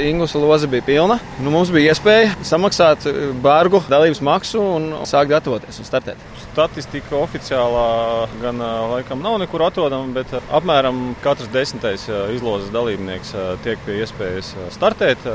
Ingūna 0.08 0.40
loza 0.40 0.72
bija 0.72 0.88
pilna. 0.88 1.20
Nu, 1.36 1.52
mums 1.52 1.68
bija 1.74 1.92
iespēja 1.92 2.32
samaksāt 2.48 3.04
bārgu 3.44 3.84
dalības 3.92 4.24
maksu 4.24 4.64
un 4.64 4.90
sākt 5.04 5.36
gatavoties 5.36 5.84
un 5.84 5.92
startēt 5.92 6.27
statistika 6.52 7.16
oficiālā 7.20 8.28
gan 8.42 8.62
laikam 8.92 9.22
nav 9.22 9.38
nekur 9.42 9.62
atrodama, 9.68 10.08
bet 10.16 10.32
apmēram 10.48 11.14
katrs 11.24 11.50
desmitais 11.54 12.08
izlozes 12.34 12.72
dalībnieks 12.74 13.34
tiek 13.64 13.82
pie 13.86 14.00
iespējas 14.02 14.54
startēt. 14.74 15.28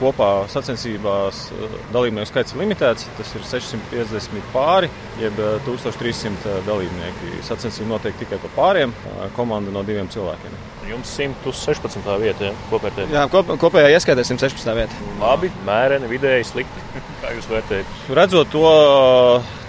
Kopā 0.00 0.28
sacensībās 0.50 1.46
dalībnieku 1.94 2.26
skaits 2.30 2.54
ir 2.54 2.62
limitēts. 2.64 3.06
Tas 3.18 3.32
ir 3.38 3.46
650 3.46 4.52
pāri, 4.54 4.90
jeb 5.22 5.38
1300 5.66 6.60
dalībnieki. 6.66 7.40
Sacensība 7.46 7.94
notiek 7.94 8.18
tikai 8.18 8.40
pa 8.42 8.50
pāriem, 8.56 8.94
komanda 9.38 9.74
no 9.74 9.84
diviem 9.86 10.10
cilvēkiem. 10.10 10.62
Jums 10.84 11.14
116. 11.16 12.04
vieta, 12.20 12.50
ja? 12.50 12.54
kopējā. 12.68 13.06
Jā, 13.14 13.24
kop, 13.32 13.54
kopējā 13.60 13.94
ieskaitē 13.94 14.26
116. 14.26 14.74
vieta. 14.76 15.04
Labi, 15.22 15.48
mēreni, 15.64 16.10
vidēji 16.10 16.50
slikti. 16.50 16.88
Kā 17.22 17.32
jūs 17.36 17.48
vērtējat? 17.48 18.00
Redzot 18.18 18.50
to 18.52 18.66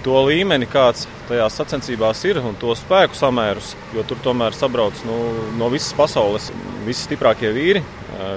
to 0.06 0.20
līmeni, 0.28 0.68
kāds 0.70 1.06
tajās 1.28 1.58
sacensībās 1.58 2.22
ir 2.28 2.40
un 2.42 2.56
to 2.60 2.74
spēku 2.78 3.18
samērus, 3.18 3.74
jo 3.96 4.04
tur 4.06 4.20
tomēr 4.24 4.56
sabrauc 4.56 5.00
nu, 5.08 5.16
no 5.58 5.70
visas 5.72 5.94
pasaules 5.98 6.50
visi 6.86 7.06
stiprākie 7.06 7.50
vīri, 7.54 7.82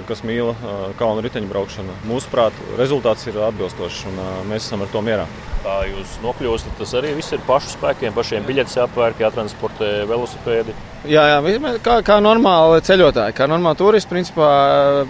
kas 0.10 0.24
mīl 0.27 0.51
kalnu 1.00 1.24
riteņbraukšanu. 1.24 2.01
Mūsuprāt, 2.10 2.55
rezultāts 2.79 3.29
ir 3.29 3.38
atbilstošs 3.46 4.01
un 4.10 4.19
mēs 4.50 4.65
esam 4.65 4.84
ar 4.84 4.91
to 4.91 5.03
mierā. 5.05 5.27
Kā 5.60 5.81
jūs 5.89 6.17
nokļūstat, 6.24 6.77
tas 6.79 6.93
arī 6.96 7.12
viss 7.17 7.36
ir 7.36 7.41
pašu 7.48 7.74
spēkiem, 7.74 8.13
pašiem 8.15 8.46
biļetes 8.48 8.77
jāpērk, 8.79 9.19
jātransportē 9.25 9.89
velosipēdi. 10.08 10.75
Jā, 11.12 11.25
jā 11.34 11.74
kā, 11.84 11.98
kā 12.08 12.19
normāli 12.24 12.79
ceļotāji, 12.88 13.36
kā 13.36 13.48
normāli 13.51 13.79
turisti, 13.79 14.12
principā 14.12 14.51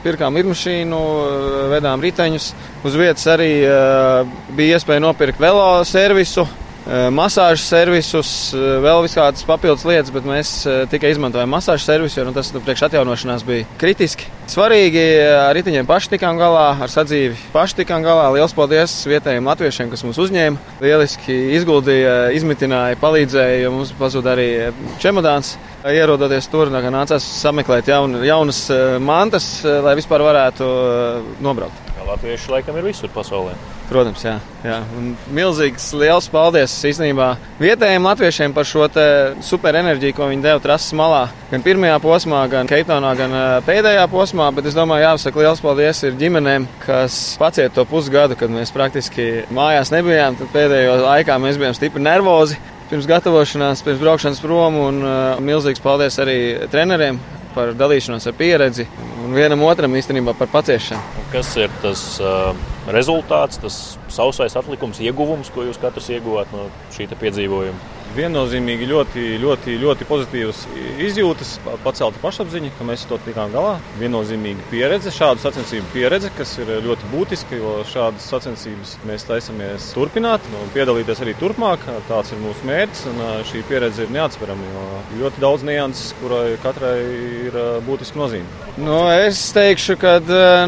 pirkām 0.04 0.38
lidmašīnu, 0.42 1.04
vedām 1.74 2.02
riteņus. 2.02 2.50
Uz 2.86 2.98
vietas 2.98 3.30
arī 3.30 3.52
bija 4.58 4.80
iespēja 4.80 5.06
nopirkt 5.06 5.42
velo 5.42 5.70
servisu, 5.86 6.48
masāžu 7.14 7.62
servisus, 7.64 8.30
vēl 8.56 9.04
visādas 9.06 9.46
papildus 9.46 9.86
lietas, 9.86 10.12
bet 10.14 10.26
mēs 10.28 10.52
tikai 10.90 11.12
izmantojam 11.14 11.52
masāžu 11.54 11.86
servisu, 11.86 12.20
jo 12.20 12.28
nu, 12.28 12.34
tas 12.36 12.50
nu, 12.56 12.62
priekš 12.66 12.88
atjaunošanās 12.88 13.46
bija 13.46 13.68
kritiski. 13.82 14.30
Svarīgi 14.50 15.04
ar 15.38 15.54
riteņiem 15.58 15.88
paši 15.90 16.16
tikām 16.16 16.40
galā, 16.42 16.72
ar 16.82 16.90
sadzīvi 16.90 17.38
paši 17.54 17.82
tikām 17.82 18.06
galā. 18.06 18.30
Lielas 18.34 18.56
paldies 18.58 18.96
vietējiem 19.10 19.50
latviešiem, 19.52 19.92
kas 19.92 20.06
mūs 20.08 20.22
uzņēma. 20.26 20.80
Lieliski 20.82 21.36
izguldīja, 21.60 22.16
izmitināja, 22.38 22.98
palīdzēja, 23.02 23.60
jo 23.66 23.76
mums 23.76 23.94
pazuda 24.00 24.34
arī 24.34 24.50
čemodāns. 25.04 25.58
Ierodoties 25.86 26.50
tur, 26.52 26.74
nācās 26.74 27.28
sameklēt 27.40 27.94
jaun, 27.94 28.18
jaunas 28.26 28.66
mantas, 29.04 29.52
lai 29.64 29.96
vispār 30.00 30.26
varētu 30.26 30.74
nobraukt. 31.46 31.89
Latvieši 32.10 32.50
laikam 32.50 32.78
ir 32.80 32.88
visur 32.90 33.12
pasaulē. 33.14 33.52
Protams, 33.90 34.24
jā. 34.26 34.36
jā. 34.66 34.78
Un 34.98 35.12
milzīgs 35.34 35.92
liels 35.98 36.26
paldies 36.34 36.74
īstenībā 36.90 37.28
vietējiem 37.62 38.08
latviešiem 38.10 38.56
par 38.56 38.66
šo 38.66 38.88
superenerģiju, 39.46 40.16
ko 40.18 40.30
viņi 40.32 40.46
deva 40.46 40.62
trases 40.64 40.96
malā. 40.98 41.28
Gan 41.52 41.66
pirmajā 41.66 42.00
posmā, 42.02 42.40
gan 42.50 42.70
Keiptonā, 42.70 43.12
gan 43.20 43.36
pēdējā 43.68 44.08
posmā. 44.10 44.50
Bet 44.58 44.70
es 44.72 44.78
domāju, 44.78 45.06
jāsaka 45.06 45.44
liels 45.44 45.62
paldies 45.62 46.02
ir 46.08 46.18
ģimenēm, 46.22 46.66
kas 46.86 47.20
paciet 47.42 47.78
to 47.78 47.86
pusgadu, 47.90 48.38
kad 48.40 48.54
mēs 48.54 48.74
praktiski 48.74 49.30
mājās 49.54 49.94
nebijām. 49.94 50.40
Tad 50.40 50.54
pēdējo 50.56 50.98
laikā 51.04 51.38
mēs 51.42 51.62
bijām 51.62 51.78
stipri 51.78 52.06
nervozi. 52.06 52.58
Pirms 52.90 53.06
gatavošanās, 53.10 53.86
pirms 53.86 54.02
braukšanas 54.02 54.42
prom, 54.42 54.82
un 54.82 55.04
uh, 55.06 55.20
milzīgs 55.46 55.84
paldies 55.84 56.18
arī 56.22 56.40
treneriem 56.74 57.22
par 57.54 57.76
dalīšanos 57.78 58.26
ar 58.30 58.38
pieredzi 58.38 58.88
vienam 59.36 59.64
otram 59.68 59.96
īstenībā 60.00 60.34
par 60.40 60.50
paciešanu. 60.54 61.24
Kas 61.34 61.52
ir 61.60 61.72
tas 61.84 62.04
uh, 62.24 62.52
rezultāts, 62.94 63.62
tas 63.62 63.80
sausais 64.12 64.56
atlikums, 64.60 65.02
ieguvums, 65.04 65.52
ko 65.54 65.68
jūs 65.68 65.80
katrs 65.82 66.10
ieguvāt 66.16 66.52
no 66.56 66.70
šī 66.96 67.10
piedzīvojuma? 67.20 67.99
Viennozīmīgi 68.18 68.88
ļoti, 68.90 69.26
ļoti, 69.42 69.76
ļoti 69.82 70.08
pozitīvas 70.10 70.64
izjūtas, 71.06 71.56
pacelta 71.84 72.22
pašapziņa, 72.24 72.72
ka 72.78 72.88
mēs 72.88 73.06
to 73.10 73.20
tikām 73.26 73.52
galā. 73.54 73.76
Viennozīmīgi 74.00 74.66
pieredze, 74.72 75.14
šādu 75.14 75.44
sacensību 75.44 75.92
pieredze, 75.94 76.32
kas 76.38 76.56
ir 76.62 76.72
ļoti 76.86 77.12
būtiska, 77.14 77.60
jo 77.60 77.76
šādas 77.90 78.30
sacensības 78.32 78.96
mēs 79.10 79.28
taisamies 79.28 79.92
turpināt 79.96 80.46
un 80.60 80.74
piedalīties 80.76 81.24
arī 81.26 81.36
turpmāk. 81.40 81.86
Tāds 82.10 82.34
ir 82.34 82.42
mūsu 82.44 82.68
mērķis, 82.70 83.06
un 83.12 83.22
šī 83.50 83.64
pieredze 83.70 84.06
ir 84.06 84.16
neatsverama, 84.16 84.74
jo 84.74 84.88
ļoti 85.24 85.46
daudz 85.46 85.68
nianses, 85.68 86.16
kurai 86.22 86.58
katrai 86.64 86.98
ir 87.50 87.62
būtiska 87.88 88.20
nozīme. 88.20 88.68
Nu, 88.80 89.04
es 89.12 89.42
teikšu, 89.56 90.00
ka 90.00 90.18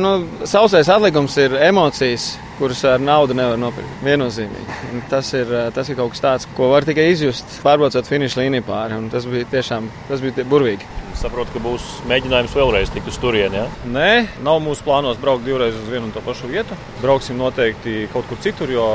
nu, 0.02 0.16
sausais 0.50 0.90
atlikums 0.92 1.38
ir 1.42 1.56
emocijas 1.72 2.34
kurus 2.62 2.84
ar 2.86 3.02
naudu 3.02 3.34
nevar 3.38 3.58
nopirkt. 3.58 3.90
Viennozīmīgi. 4.06 5.02
Tas 5.10 5.32
ir, 5.38 5.50
tas 5.74 5.90
ir 5.90 5.98
kaut 5.98 6.14
kas 6.14 6.22
tāds, 6.22 6.50
ko 6.58 6.70
var 6.72 6.86
tikai 6.86 7.08
izjust, 7.10 7.58
pārbraucot 7.66 8.10
finiša 8.10 8.44
līniju 8.44 8.66
pāri. 8.68 9.00
Tas 9.14 9.26
bija 9.30 9.50
tiešām 9.50 9.90
tas 10.10 10.22
bija 10.22 10.46
burvīgi. 10.50 10.90
Saprotu, 11.18 11.54
ka 11.54 11.62
būs 11.62 11.88
mēģinājums 12.10 12.54
vēlreiz 12.56 12.94
tikt 12.94 13.10
uz 13.12 13.18
turieni. 13.22 13.60
Ja? 13.60 13.66
Nē, 13.94 14.12
nav 14.46 14.62
mūsu 14.64 14.86
plānos 14.86 15.20
braukt 15.22 15.44
divreiz 15.46 15.76
uz 15.78 15.90
vienu 15.90 16.08
un 16.08 16.14
to 16.16 16.24
pašu 16.26 16.50
vietu. 16.50 16.78
Brauksim 17.02 17.38
noteikti 17.42 18.08
kaut 18.14 18.30
kur 18.30 18.40
citur, 18.46 18.72
jo 18.74 18.86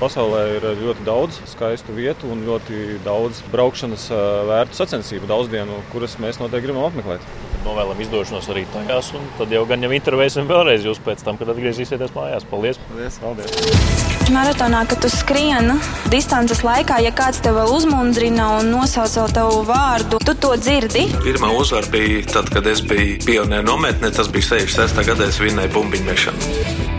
pasaulē 0.00 0.44
ir 0.58 0.68
ļoti 0.84 1.08
daudz 1.08 1.40
skaistu 1.50 1.96
vietu 1.96 2.30
un 2.32 2.46
ļoti 2.46 3.00
daudz 3.04 3.42
braukšanas 3.52 4.08
vērtu 4.52 4.80
sacensību, 4.80 5.28
daudz 5.30 5.52
dienu, 5.52 5.82
kuras 5.92 6.16
mēs 6.22 6.40
noteikti 6.40 6.68
gribam 6.68 6.88
apmeklēt 6.88 7.53
novēlam 7.64 8.00
izdošanos 8.04 8.48
arī 8.52 8.64
tajās. 8.72 9.12
Tad 9.38 9.52
jau 9.54 9.64
gan 9.68 9.84
jau 9.84 9.92
intervēsim 9.96 10.48
vēlreiz 10.50 10.86
jūs 10.86 11.00
pēc 11.04 11.24
tam, 11.26 11.38
kad 11.40 11.50
atgriezīsieties 11.54 12.14
mājās. 12.16 12.46
Paldies! 12.50 12.80
Paldies! 12.88 13.18
Paldies. 13.22 14.14
Maratonā, 14.32 14.84
kad 14.88 15.02
tu 15.04 15.10
skrieni 15.12 15.76
distances 16.12 16.62
laikā, 16.64 17.00
ja 17.04 17.12
kāds 17.16 17.42
tev 17.44 17.58
vēl 17.58 17.74
uzmundrina 17.76 18.54
un 18.60 18.72
nosauc 18.72 19.18
vēl 19.18 19.36
tavu 19.36 19.60
vārdu, 19.68 20.20
tu 20.24 20.36
to 20.40 20.54
dzirdi. 20.60 21.06
Pirmā 21.26 21.52
uzvara 21.58 21.92
bija 21.92 22.24
tad, 22.32 22.48
kad 22.54 22.66
es 22.70 22.84
biju 22.84 23.20
pionieru 23.26 23.68
nometnē. 23.68 24.14
Tas 24.14 24.32
bija 24.32 24.54
66. 24.56 25.04
gadā, 25.12 25.28
es 25.28 25.40
vinnēju 25.42 25.74
bumbiņu 25.76 26.12
mešanu. 26.12 26.93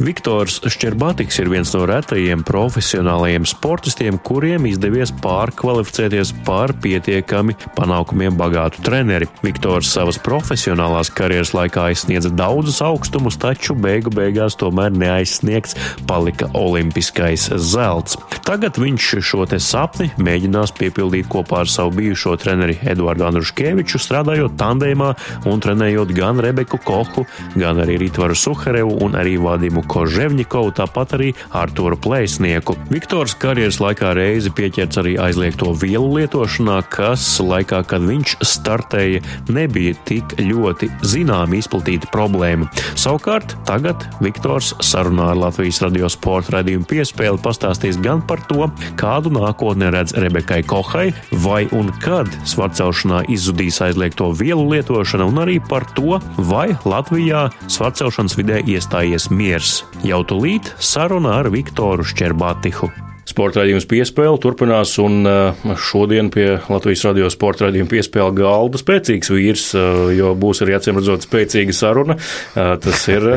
Viktors 0.00 0.62
Šķerbātiks 0.64 1.36
ir 1.42 1.50
viens 1.52 1.68
no 1.74 1.82
retajiem 1.84 2.40
profesionālajiem 2.48 3.44
sportistiem, 3.44 4.16
kuriem 4.24 4.64
izdevies 4.70 5.10
pārkvalificēties 5.20 6.30
par 6.46 6.72
pietiekami 6.80 7.52
panākumiem 7.76 8.38
bagātu 8.38 8.80
treneri. 8.86 9.28
Viktors 9.44 9.90
savas 9.92 10.16
profesionālās 10.24 11.10
karjeras 11.12 11.52
laikā 11.52 11.90
aizsniedza 11.90 12.30
daudzus 12.32 12.80
augstumus, 12.86 13.36
taču 13.42 13.76
beigu 13.76 14.08
beigās 14.16 14.56
tomēr 14.56 14.94
neaizsniegts 14.96 15.76
palika 16.08 16.48
olimpiskais 16.56 17.50
zelts. 17.60 18.16
Tagad 18.48 18.80
viņš 18.80 19.10
šo 19.20 19.44
te 19.52 19.60
sapni 19.60 20.08
mēģinās 20.16 20.72
piepildīt 20.80 21.28
kopā 21.28 21.60
ar 21.66 21.68
savu 21.68 21.92
bijušo 21.98 22.38
treneri 22.40 22.78
Eduardu 22.88 23.28
Andruškeviču, 23.28 24.00
strādājot 24.00 24.56
tandēmā 24.64 25.12
un 25.44 25.60
trenējot 25.60 26.16
gan 26.16 26.40
Rebeku 26.40 26.80
Kohu, 26.88 27.28
gan 27.52 27.84
arī 27.84 28.00
Ritvaru 28.06 28.38
Suharevu 28.48 28.96
un 29.04 29.20
arī 29.20 29.36
Vadimu 29.44 29.84
Koževņikovu, 29.90 30.72
tāpat 30.78 31.16
arī 31.18 31.32
Arturu 31.56 31.98
Plēsnieku. 31.98 32.76
Viktors 32.92 33.34
karjeras 33.40 33.80
laikā 33.82 34.12
reizi 34.14 34.52
pieķerts 34.54 35.00
arī 35.02 35.16
aizliegto 35.18 35.72
vielu 35.74 36.06
lietošanā, 36.20 36.78
kas 36.92 37.24
laikā, 37.42 37.82
kad 37.90 38.04
viņš 38.06 38.36
startēja, 38.46 39.22
nebija 39.50 39.96
tik 40.08 40.36
ļoti 40.38 40.90
zināma 41.06 41.58
izplatīta 41.58 42.10
problēma. 42.14 42.70
Savukārt 42.94 43.56
tagad 43.68 44.06
Viktors 44.22 44.72
sarunā 44.84 45.32
ar 45.32 45.40
Latvijas 45.40 45.82
radio 45.84 46.10
sporta 46.12 46.58
radījumu 46.58 46.86
piespēli 46.90 47.42
pastāstīs 47.42 47.98
gan 48.02 48.22
par 48.26 48.44
to, 48.50 48.70
kādu 49.00 49.32
nākotni 49.34 49.90
redz 49.90 50.14
Rebekai 50.20 50.62
Kohai, 50.70 51.08
vai 51.44 51.64
un 51.76 51.90
kad 52.04 52.30
svarcelšanā 52.46 53.24
izzudīs 53.32 53.80
aizliegto 53.84 54.30
vielu 54.38 54.68
lietošana, 54.70 55.26
un 55.26 55.42
arī 55.42 55.58
par 55.70 55.88
to, 55.98 56.20
vai 56.50 56.70
Latvijā 56.86 57.48
svarcelšanas 57.66 58.38
vidē 58.38 58.62
iestājies 58.70 59.30
miers. 59.34 59.79
Jau 60.06 60.22
tūlīt 60.24 60.72
saruna 60.78 61.38
ar 61.40 61.50
Viktoru 61.52 62.06
Šķerbātihu. 62.06 63.09
Sporta 63.30 63.60
raidījums 63.60 63.86
piespēle 63.86 64.38
turpinās, 64.42 64.96
un 64.98 65.22
uh, 65.28 65.74
šodien 65.78 66.32
pie 66.34 66.56
Latvijas 66.66 67.04
radio 67.06 67.28
sporta 67.30 67.68
raidījuma 67.68 67.92
piespēle 67.92 68.32
galda 68.34 68.80
spēcīgs 68.80 69.30
vīrs, 69.30 69.66
uh, 69.78 70.08
jo 70.16 70.32
būs 70.38 70.64
arī 70.64 70.74
acīm 70.74 70.98
redzot 70.98 71.22
spēcīga 71.28 71.76
saruna. 71.76 72.16
Uh, 72.18 72.72
tas 72.82 73.04
ir 73.12 73.28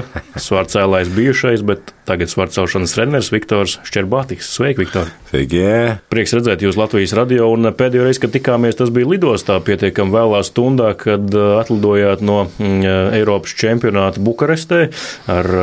svārcēlājs 0.41 1.11
bijušais, 1.13 1.65
bet 1.67 1.93
tagad 2.09 2.31
svārcelšanas 2.31 2.95
treneris 2.95 3.29
Viktors 3.35 3.75
Šķerbātiks. 3.85 4.49
Sveiki, 4.55 4.81
Viktor! 4.81 5.11
Sveiki! 5.29 5.61
Jā. 5.61 5.99
Prieks 6.09 6.33
redzēt 6.39 6.65
jūs 6.65 6.79
Latvijas 6.79 7.13
radio, 7.19 7.51
un 7.53 7.69
pēdējo 7.77 8.07
reizi, 8.07 8.23
kad 8.25 8.33
tikāmies, 8.33 8.79
tas 8.79 8.89
bija 8.93 9.11
lidostā 9.13 9.59
pietiekam 9.63 10.09
vēlā 10.15 10.41
stundā, 10.47 10.89
kad 10.97 11.29
atlidojāt 11.61 12.25
no 12.25 12.47
mm, 12.49 13.13
Eiropas 13.19 13.53
čempionāta 13.61 14.23
Bukarestē 14.25 14.87
ar 15.29 15.53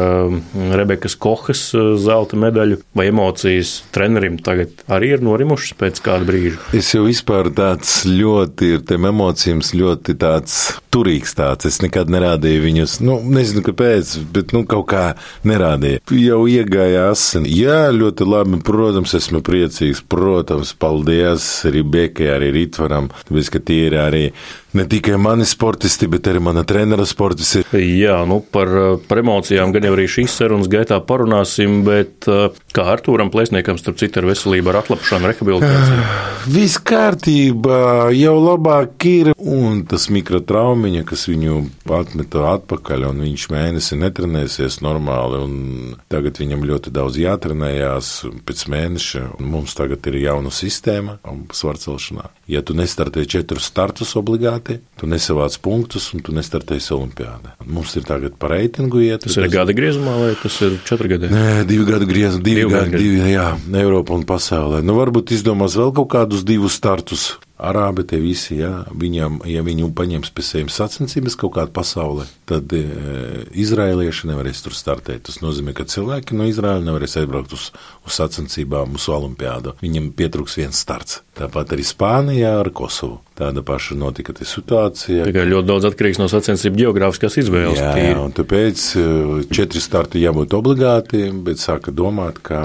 Rebekas 0.78 1.18
Kohas 1.18 1.66
zelta 1.98 2.38
medaļu 2.38 2.78
vai 2.94 3.10
emocijas 3.10 3.80
treneris 3.90 4.19
trenerim 4.20 4.38
tagad 4.44 4.68
arī 4.92 5.14
ir 5.16 5.22
norimušas 5.24 5.76
pēc 5.80 6.00
kāda 6.04 6.26
brīža? 6.28 6.60
Es 6.76 6.92
jau 6.94 7.06
vispār 7.06 7.50
tāds 7.56 8.04
ļoti 8.04 8.74
ir 8.76 8.84
tiem 8.84 9.08
emocijām 9.08 9.60
ļoti 9.64 10.16
tāds 10.20 10.76
turīgs 10.94 11.34
tāds. 11.38 11.68
Es 11.70 11.80
nekad 11.84 12.10
nerādīju 12.12 12.64
viņus, 12.66 12.96
nu, 13.06 13.18
nezinu, 13.24 13.64
kāpēc, 13.66 14.14
bet, 14.34 14.54
nu, 14.56 14.64
kaut 14.68 14.88
kā 14.92 15.04
nerādīju. 15.48 16.02
Jau 16.20 16.40
iegāja 16.50 17.08
asini. 17.10 17.52
Jā, 17.60 17.82
ļoti 17.94 18.28
labi, 18.28 18.62
protams, 18.66 19.14
esmu 19.18 19.42
priecīgs, 19.46 20.02
protams, 20.10 20.74
paldies 20.80 21.48
arī 21.70 21.84
Bekai, 21.86 22.32
arī 22.36 22.50
Ritvaram, 22.60 23.10
tāpēc, 23.28 23.54
ka 23.54 23.62
tie 23.70 23.84
ir 23.88 23.98
arī 24.00 24.24
ne 24.72 24.84
tikai 24.86 25.16
mani 25.18 25.44
sportisti, 25.44 26.06
bet 26.10 26.28
arī 26.30 26.42
mana 26.42 26.62
trenera 26.66 27.04
sportisti. 27.08 27.64
Jā, 27.74 28.20
nu 28.28 28.40
par, 28.54 28.70
par 29.08 29.22
emocijām 29.22 29.74
gan 29.74 29.86
jau 29.88 29.94
arī 29.96 30.06
šīs 30.10 30.36
sarunas 30.38 30.70
gaitā 30.70 31.00
parunāsim, 31.06 31.80
bet 31.86 32.28
kā 32.74 32.86
Artūram 32.94 33.32
Plēsniekam, 33.34 33.80
starp 33.80 33.98
citu, 34.00 34.22
ar 34.22 34.30
veselību, 34.30 34.70
ar 34.70 34.80
atlapšanu, 34.84 35.30
rehabilitāciju? 35.32 36.04
Viss 36.54 36.78
kārtībā, 36.86 37.80
jau 38.16 38.36
labāk 38.38 39.08
ir, 39.10 39.32
un 39.38 39.82
tas 39.90 40.06
mikrotraumiņa, 40.80 41.04
kas 41.04 41.26
viņu 41.28 41.56
atmeta 41.92 42.44
atpakaļ, 42.54 43.04
un 43.10 43.20
viņš 43.24 43.46
mēnesi 43.52 43.98
netrenēsies 44.00 44.80
normāli, 44.82 45.96
tagad 46.08 46.40
viņam 46.40 46.64
ļoti 46.64 46.92
daudz 46.92 47.18
jātrenējās 47.20 48.10
pēc 48.46 48.64
mēneša, 48.70 49.24
un 49.38 49.50
mums 49.50 49.74
tagad 49.74 50.06
ir 50.06 50.20
jauna 50.24 50.50
sistēma 50.50 51.18
svarcelšanā. 51.52 52.30
Ja 52.50 52.62
tu 52.62 52.74
nestartē 52.74 53.24
četrus 53.26 53.68
startus 53.68 54.16
obligāti, 54.16 54.80
tu 54.98 55.06
nesavāc 55.06 55.58
punktus 55.62 56.10
un 56.14 56.24
tu 56.24 56.32
nestartēsi 56.32 56.94
olimpiādā. 56.96 57.56
Mums 57.66 57.94
ir 57.96 58.06
tagad 58.08 58.38
par 58.40 58.54
reitingu 58.56 59.02
iet. 59.04 59.26
Tas 59.26 59.36
ir 59.36 59.50
gada 59.52 59.74
griezumā 59.76 60.16
vai 60.18 60.32
tas 60.40 60.56
ir 60.64 60.80
četri 60.86 61.12
gadi? 61.12 61.30
Nē, 61.30 61.62
divi 61.68 61.86
gadi 61.88 62.08
griezumā, 62.10 62.44
divi, 62.44 62.64
divi 62.64 62.74
gadi, 62.74 63.04
divi, 63.04 63.22
jā, 63.34 63.52
Eiropa 63.80 64.16
un 64.16 64.26
pasaulē. 64.28 64.82
Nu, 64.84 64.96
varbūt 64.98 65.34
izdomās 65.36 65.78
vēl 65.78 65.94
kaut 66.00 66.10
kādus 66.16 66.44
divus 66.46 66.78
startus 66.80 67.30
Arābi 67.60 68.06
te 68.08 68.18
visi, 68.20 68.56
ja, 68.60 68.84
viņam, 68.96 69.40
ja 69.48 69.62
viņu 69.66 69.90
paņems 69.96 70.32
pie 70.34 70.44
sevis 70.46 70.78
sacensības 70.80 71.36
kaut 71.40 71.54
kādā 71.58 71.72
pasaulē, 71.76 72.26
tad 72.48 72.72
e, 72.76 72.82
izrēlieši 73.62 74.30
nevarēs 74.30 74.64
tur 74.64 74.76
startēt. 74.76 75.26
Tas 75.28 75.40
nozīmē, 75.44 75.74
ka 75.76 75.84
cilvēki 75.88 76.38
no 76.38 76.48
Izraēla 76.48 76.84
nevarēs 76.86 77.18
aizbraukt 77.20 77.52
uz, 77.56 77.70
uz 78.06 78.16
sacensībām, 78.16 78.96
uz 78.96 79.08
olimpiādu. 79.12 79.76
Viņam 79.84 80.12
pietrūks 80.16 80.56
viens 80.62 80.80
starts. 80.80 81.20
Tāpat 81.36 81.74
arī 81.76 81.84
Spānijā 81.86 82.56
ar 82.60 82.72
Kosovu. 82.74 83.20
Tāda 83.40 83.62
paša 83.64 83.94
notika 83.96 84.34
situācija. 84.36 85.24
Tikai 85.24 85.46
ļoti 85.48 85.68
daudz 85.70 85.86
atkarīgs 85.88 86.18
no 86.20 86.26
sacensību 86.28 86.82
geogrāfiskās 86.82 87.38
izvēles. 87.40 87.78
Jā, 87.80 87.94
jā, 87.96 88.16
un 88.20 88.34
tāpēc 88.36 88.82
četri 89.48 89.80
starti 89.80 90.20
jābūt 90.20 90.52
obligāti, 90.58 91.22
bet 91.46 91.62
sāka 91.62 91.94
domāt, 91.96 92.42
ka 92.44 92.60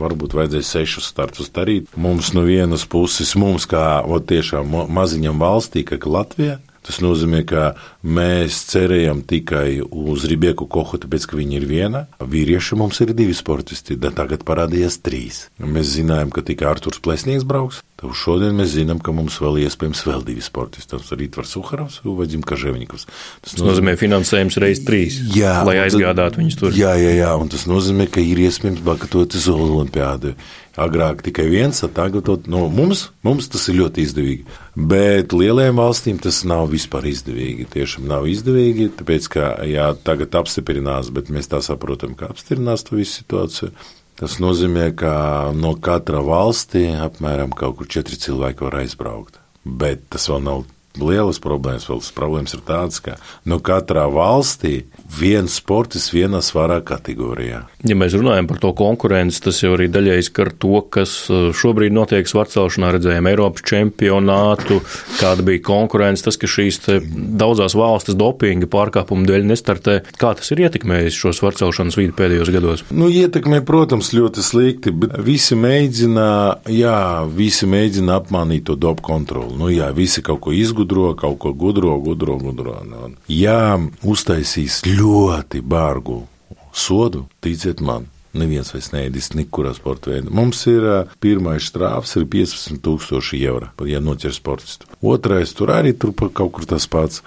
varbūt 0.00 0.36
vajadzēs 0.38 0.70
sešus 0.78 1.10
startus 1.12 1.52
darīt. 1.52 1.92
Mums 2.00 2.32
no 2.32 2.46
vienas 2.48 2.86
puses, 2.88 3.34
mums 3.36 3.68
kā 3.68 3.84
ot, 4.00 4.32
tiešām 4.34 4.78
maziņam 4.92 5.40
valstī, 5.40 5.86
kā 5.88 5.98
Latvija, 6.04 6.60
Tas 6.84 6.98
nozīmē, 7.00 7.40
ka 7.48 7.62
mēs 8.04 8.58
cerējam 8.68 9.22
tikai 9.24 9.80
uz 9.80 10.26
Rībieku 10.28 10.66
Kohu, 10.68 10.98
tāpēc, 11.00 11.24
ka 11.30 11.38
viņa 11.38 11.56
ir 11.56 11.64
viena. 11.68 12.02
Vīrieši 12.20 12.76
mums 12.76 13.00
ir 13.00 13.14
divi 13.16 13.32
sportisti, 13.36 13.96
tad 13.96 14.18
tagad 14.18 14.44
parādījās 14.44 15.00
trīs. 15.00 15.46
Mēs 15.56 15.94
zinājām, 15.96 16.32
ka 16.34 16.44
tikai 16.44 16.68
Arturs 16.74 17.00
Plesnieks 17.04 17.46
brauks. 17.48 17.80
Tad 17.96 18.12
šodien 18.20 18.52
mēs 18.58 18.74
zinām, 18.74 19.00
ka 19.00 19.14
mums 19.16 19.38
vēl 19.40 19.62
iespējams 19.62 20.02
vēl 20.04 20.26
divi 20.26 20.44
sportisti. 20.44 20.90
Tas 20.92 21.08
ir 21.14 21.22
Rītvars 21.22 21.54
Uharovs 21.56 22.02
un 22.04 22.18
Vadim 22.18 22.44
Kaževņikovs. 22.44 23.06
Tas, 23.08 23.54
tas 23.54 23.64
nozīmē 23.64 23.94
finansējums 23.96 24.60
reiz 24.60 24.82
trīs, 24.84 25.22
jā, 25.32 25.54
lai 25.64 25.78
aizgādātu 25.86 26.42
viņus 26.42 26.58
tur. 26.60 26.76
Jā, 26.76 26.92
jā, 27.00 27.14
jā, 27.16 27.30
un 27.40 27.48
tas 27.54 27.64
nozīmē, 27.70 28.10
ka 28.12 28.20
ir 28.20 28.44
iespējams 28.44 28.84
bakatoties 28.84 29.48
uz 29.48 29.64
Olimpiādu. 29.70 30.34
Agrāk 30.74 31.20
tikai 31.22 31.46
viens, 31.52 31.78
tagad 31.94 32.26
no, 32.50 32.64
mums, 32.66 33.04
mums 33.22 33.46
tas 33.52 33.68
ir 33.70 33.78
ļoti 33.78 34.02
izdevīgi. 34.08 34.46
Bet 34.74 35.30
lielajām 35.36 35.78
valstīm 35.78 36.18
tas 36.22 36.40
nav 36.50 36.66
vispār 36.72 37.06
izdevīgi. 37.12 37.68
Tiešām 37.76 38.08
nav 38.10 38.26
izdevīgi, 38.26 38.88
tāpēc, 38.98 39.28
ka 39.30 39.52
jā, 39.70 39.92
tagad 40.06 40.34
apstiprinās, 40.40 41.12
bet 41.14 41.30
mēs 41.30 41.52
tā 41.52 41.62
saprotam, 41.62 42.16
ka 42.18 42.32
apstiprinās 42.34 42.82
to 42.88 42.98
visu 42.98 43.20
situāciju. 43.20 43.70
Tas 44.18 44.36
nozīmē, 44.42 44.90
ka 44.98 45.14
no 45.54 45.76
katra 45.78 46.20
valstī 46.26 46.88
apmēram 47.06 47.54
kaut 47.54 47.78
kur 47.78 47.90
četri 47.90 48.18
cilvēki 48.18 48.66
var 48.66 48.82
aizbraukt. 48.82 49.38
Bet 49.64 50.08
tas 50.10 50.26
vēl 50.30 50.42
nav 50.42 50.66
lielas 51.00 51.40
problēmas. 51.42 51.88
Vēl 51.90 52.02
problēmas 52.14 52.54
ir 52.56 52.62
tādas, 52.66 53.00
ka 53.02 53.16
no 53.48 53.58
katrā 53.64 54.06
valstī 54.12 54.84
viens 55.18 55.58
sports 55.58 56.10
vienā 56.14 56.40
svarā 56.44 56.80
kategorijā. 56.86 57.64
Ja 57.84 57.96
mēs 57.98 58.16
runājam 58.16 58.48
par 58.50 58.60
to 58.62 58.72
konkurenci, 58.76 59.42
tas 59.44 59.60
jau 59.62 59.74
arī 59.76 59.88
daļai 59.92 60.20
skar 60.24 60.52
to, 60.58 60.80
kas 60.94 61.16
uh, 61.32 61.50
šobrīd 61.54 61.94
notiek 61.94 62.28
svarcelšanā. 62.28 62.94
Redzējām 62.96 63.28
Eiropas 63.30 63.64
čempionātu, 63.68 64.80
kāda 65.18 65.44
bija 65.46 65.62
konkurence, 65.66 66.24
tas, 66.26 66.38
ka 66.40 66.50
šīs 66.50 66.80
daudzās 67.04 67.76
valstis 67.78 68.18
dopinga 68.18 68.68
pārkāpumu 68.70 69.26
dēļ 69.28 69.48
nestartē. 69.50 69.98
Kā 70.20 70.34
tas 70.38 70.50
ir 70.54 70.64
ietekmējis 70.66 71.18
šo 71.18 71.34
svarcelšanas 71.36 71.98
vidi 72.00 72.14
pēdējos 72.16 72.52
gados? 72.54 72.84
Nu, 72.94 73.10
ietekmē, 73.12 73.60
protams, 73.66 74.12
ļoti 74.16 74.44
slikti, 74.44 74.94
bet 75.04 75.18
visi 75.24 75.58
mēģina, 75.58 76.28
jā, 76.72 76.98
visi 77.34 77.68
mēģina 77.70 78.18
apmānīt 78.20 78.66
to 78.70 78.78
dopu 78.80 79.04
kontroli. 79.10 79.58
Nu, 79.60 79.70
jā, 79.72 79.90
visi 79.96 80.24
kaut 80.24 80.42
ko 80.46 80.54
izgudro, 80.84 81.14
kaut 81.14 81.38
ko 81.38 81.52
gudro, 81.52 81.98
gudro, 81.98 82.36
gudro. 82.36 82.82
Nu, 82.84 83.14
jā, 83.28 83.78
uztaisīs 84.02 84.82
ļoti 84.84 85.62
bargu 85.62 86.26
sodu, 86.72 87.26
ticiet 87.40 87.80
man. 87.80 88.10
Neviens 88.34 88.72
vairs 88.74 88.90
neēdis 88.90 89.30
nekurā 89.38 89.70
sporta 89.76 90.10
veidā. 90.10 90.26
Mums 90.34 90.66
ir 90.66 90.82
pirmais 91.22 91.62
strāvs, 91.62 92.16
ir 92.18 92.26
15,000 92.26 93.38
eiro, 93.38 93.68
ja 93.86 94.00
noķer 94.02 94.34
sportistu. 94.34 94.88
Otrais 95.00 95.54
tur 95.54 95.70
arī 95.70 95.94
tur 95.94 96.10
kaut 96.12 96.50
kur 96.56 96.66
tas 96.66 96.88
pats 96.90 97.22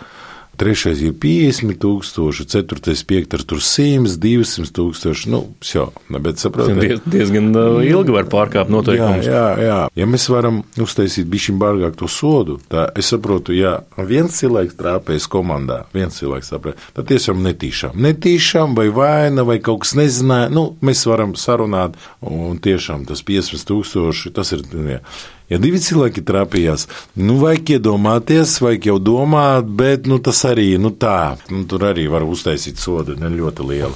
trešais 0.58 1.02
ir 1.06 1.13
50 1.22 1.78
tūkstoši, 1.82 2.46
ceturtais, 2.52 3.04
piektais 3.08 3.46
tur 3.48 3.62
100, 3.63 4.17
200 4.22 4.74
tūkstoši. 4.76 5.30
Nu, 5.34 5.43
jau, 5.65 5.88
bet 6.10 6.41
saprotiet, 6.41 6.80
Diez, 6.82 7.02
diezgan 7.06 7.52
uh, 7.54 7.80
ilgi 7.86 8.15
var 8.15 8.28
pārkāpt 8.32 8.72
noteikumus. 8.74 9.28
Jā, 9.28 9.43
jā, 9.58 9.67
jā. 9.67 9.78
Ja 9.98 10.10
mēs 10.10 10.28
varam 10.32 10.62
uztaisīt 10.82 11.30
bišķiņ 11.32 11.62
bargāk 11.62 11.98
to 12.00 12.10
sodu, 12.12 12.58
tā 12.72 12.88
es 12.98 13.12
saprotu, 13.13 13.56
ja 13.58 13.78
viens 14.10 14.38
cilvēks 14.41 14.78
trāpēs 14.80 15.30
komandā, 15.32 15.84
viens 15.96 16.17
cilvēks 16.20 16.52
trāpēs, 16.54 16.89
tad 16.98 17.10
tiešām 17.12 17.41
netīšām. 17.46 17.98
Netīšām 18.08 18.76
vai 18.78 18.89
vaina 18.93 19.46
vai 19.48 19.60
kaut 19.63 19.86
kas 19.86 19.96
nezināja, 20.00 20.52
nu, 20.54 20.70
mēs 20.86 21.06
varam 21.10 21.38
sarunāt, 21.39 21.98
un 22.26 22.60
tiešām 22.63 23.08
tas 23.10 23.24
50 23.28 23.67
tūkstoši, 23.72 24.36
tas 24.36 24.56
ir. 24.58 24.65
Jā. 24.98 25.02
Ja 25.48 25.60
divi 25.64 25.80
cilvēki 25.80 26.26
trapījās, 26.28 26.88
nu, 27.16 27.38
vajag 27.40 27.78
iedomāties, 27.78 28.58
vajag 28.60 28.90
jau 28.90 28.98
domāt, 29.00 29.70
bet 29.80 30.10
nu, 30.12 30.20
tas 30.20 30.42
arī 30.50 30.74
nu, 30.82 30.92
tā, 30.92 31.38
nu, 31.54 31.64
tur 31.72 31.86
arī 31.88 32.10
var 32.12 32.26
uztaisīt 32.28 32.82
sodu 32.84 33.16
ne 33.20 33.32
ļoti 33.32 33.68
lielu. 33.70 33.96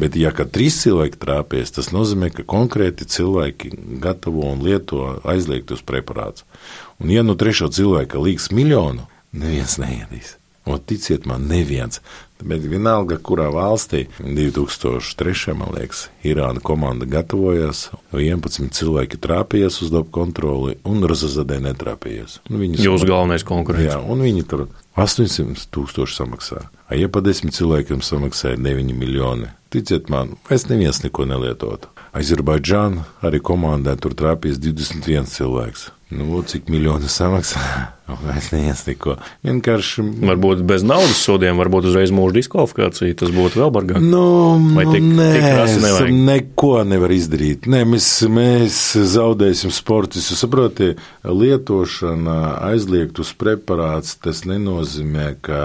Bet, 0.00 0.14
ja 0.18 0.30
trīs 0.34 0.80
cilvēki 0.82 1.18
trāpīs, 1.22 1.74
tas 1.74 1.90
nozīmē, 1.94 2.30
ka 2.34 2.46
konkrēti 2.46 3.06
cilvēki 3.10 3.72
gatavo 4.02 4.46
un 4.50 4.62
lieto 4.66 5.20
aizliegtus 5.26 5.82
preparātus. 5.86 6.46
Un, 6.98 7.10
ja 7.14 7.26
no 7.26 7.38
trešā 7.38 7.70
cilvēka 7.74 8.22
līgs 8.22 8.50
miljonu, 8.54 9.06
neviens 9.30 9.78
neēdīs. 9.82 10.39
O, 10.68 10.76
ticiet 10.78 11.24
man, 11.26 11.46
neviens. 11.48 12.02
Bet 12.40 12.64
vienalga, 12.68 13.16
kurā 13.20 13.48
valstī 13.52 14.06
2003. 14.20 15.54
man 15.56 15.74
liekas, 15.76 16.06
Irāna 16.24 16.60
komanda 16.64 17.08
gatavojās, 17.08 17.90
11 18.16 18.72
cilvēki 18.76 19.20
trāpījās 19.20 19.80
uz 19.84 19.92
dabu 19.92 20.08
kontroli 20.12 20.76
un 20.88 21.04
Razazadē 21.04 21.60
netrāpījās. 21.64 22.40
Jūsu 22.48 23.08
galvenais 23.08 23.44
konkurents. 23.44 23.92
Jā, 23.92 24.00
un 24.00 24.24
viņi 24.24 24.44
tur 24.48 24.66
800 25.00 25.68
tūkstoši 25.72 26.16
samaksā. 26.16 26.64
A, 26.88 26.96
ja 26.96 27.08
pa 27.12 27.22
desmit 27.24 27.56
cilvēkiem 27.56 28.04
samaksāja 28.04 28.60
9 28.60 28.96
miljoni, 28.96 29.52
ticiet 29.72 30.08
man, 30.12 30.36
vairs 30.48 30.68
neviens 30.72 31.00
neko 31.04 31.28
nelietotu. 31.28 31.92
Azerbaidžāna 32.16 33.04
arī 33.24 33.38
komandai 33.44 33.94
tur 34.00 34.16
trāpījis 34.18 34.58
21 34.60 35.30
cilvēks. 35.30 35.90
Nu, 36.10 36.40
cik 36.42 36.66
miljonu 36.72 37.06
samaksā? 37.06 37.62
Es 38.36 38.50
neesmu 38.54 38.90
neko. 38.90 39.16
Vienkārši. 39.46 40.04
Varbūt 40.30 40.62
bez 40.68 40.84
naudas 40.86 41.20
sodiem, 41.24 41.58
varbūt 41.60 41.88
uzreiz 41.90 42.12
mūža 42.14 42.38
diskvalifikācija. 42.40 43.16
Tas 43.20 43.32
būtu 43.34 43.60
vēl 43.62 43.72
bargāk. 43.74 44.00
Nu, 44.04 44.58
Vai 44.76 44.86
tik, 44.88 45.04
nu, 45.04 45.16
nē, 45.20 45.30
tik 45.68 46.14
neko 46.14 46.72
nevar 46.88 47.12
izdarīt. 47.14 47.68
Nē, 47.70 47.82
mēs, 47.88 48.08
mēs 48.30 48.80
zaudēsim 49.14 49.72
sportus. 49.74 50.30
Saprotiet, 50.40 51.00
lietošana 51.24 52.38
aizliegtus 52.70 53.32
preparāts, 53.38 54.16
tas 54.20 54.44
nenozīmē, 54.48 55.34
ka 55.44 55.62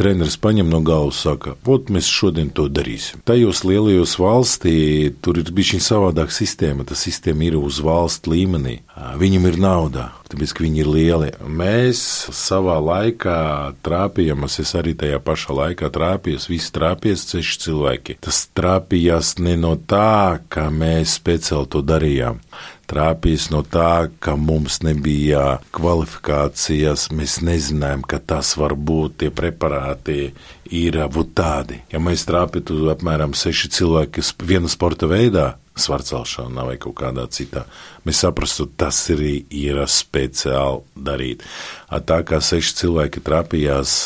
treneris 0.00 0.38
paņem 0.40 0.70
no 0.72 0.80
galvas 0.84 1.22
saka, 1.24 1.56
ot, 1.68 1.92
mēs 1.94 2.08
šodien 2.10 2.50
to 2.54 2.68
darīsim. 2.72 3.22
Tajos 3.28 3.64
lielajos 3.66 4.16
valstī 4.20 4.76
tur 5.24 5.40
ir 5.40 5.52
bijusi 5.54 5.82
savādāka 5.84 6.34
sistēma. 6.34 6.86
Tā 6.88 6.96
sistēma 6.98 7.48
ir 7.48 7.58
uz 7.60 7.80
valsts 7.84 8.30
līmenī. 8.30 8.80
Viņam 9.20 9.48
ir 9.50 9.60
nauda 9.60 10.10
tāpēc, 10.32 10.54
ka 10.54 10.64
viņi 10.64 10.82
ir 10.82 10.90
lieli. 10.90 11.30
Mēs 11.44 12.02
savā 12.34 12.76
laikā 12.82 13.38
trāpījāmies, 13.86 14.60
es 14.64 14.74
arī 14.78 14.94
tajā 14.98 15.20
pašā 15.24 15.56
laikā 15.60 15.90
trāpījos, 15.94 16.48
visi 16.50 16.72
trāpījās 16.76 17.26
seši 17.32 17.58
cilvēki. 17.66 18.18
Tas 18.24 18.44
trāpījās 18.56 19.36
ne 19.44 19.56
no 19.60 19.74
tā, 19.76 20.40
ka 20.52 20.68
mēs 20.72 21.18
speciāli 21.20 21.70
to 21.74 21.84
darījām. 21.84 22.40
Trāpījis 22.84 23.48
no 23.52 23.62
tā, 23.64 24.10
ka 24.20 24.34
mums 24.36 24.82
nebija 24.84 25.58
kvalifikācijas, 25.74 27.08
mēs 27.16 27.38
nezinājām, 27.44 28.04
ka 28.04 28.20
tas 28.20 28.52
var 28.60 28.76
būt 28.76 29.22
tie 29.22 29.30
preparāti, 29.32 30.34
ir 30.68 31.00
būt 31.14 31.32
tādi. 31.38 31.80
Ja 31.92 32.02
mēs 32.04 32.26
trāpītu 32.28 32.90
apmēram 32.92 33.32
seši 33.36 33.72
cilvēki 33.78 34.24
viena 34.44 34.68
sporta 34.68 35.08
veidā, 35.10 35.54
svarcelšanā 35.74 36.66
vai 36.68 36.76
kaut 36.80 36.96
kādā 37.00 37.26
citā, 37.34 37.64
mēs 38.06 38.22
saprastu, 38.24 38.68
tas 38.78 39.00
arī 39.14 39.36
ir 39.54 39.80
speciāli 39.90 40.84
darīt. 40.94 41.42
Tā 42.02 42.20
kā 42.26 42.40
seši 42.42 42.74
cilvēki 42.80 43.22
trapījās 43.24 43.96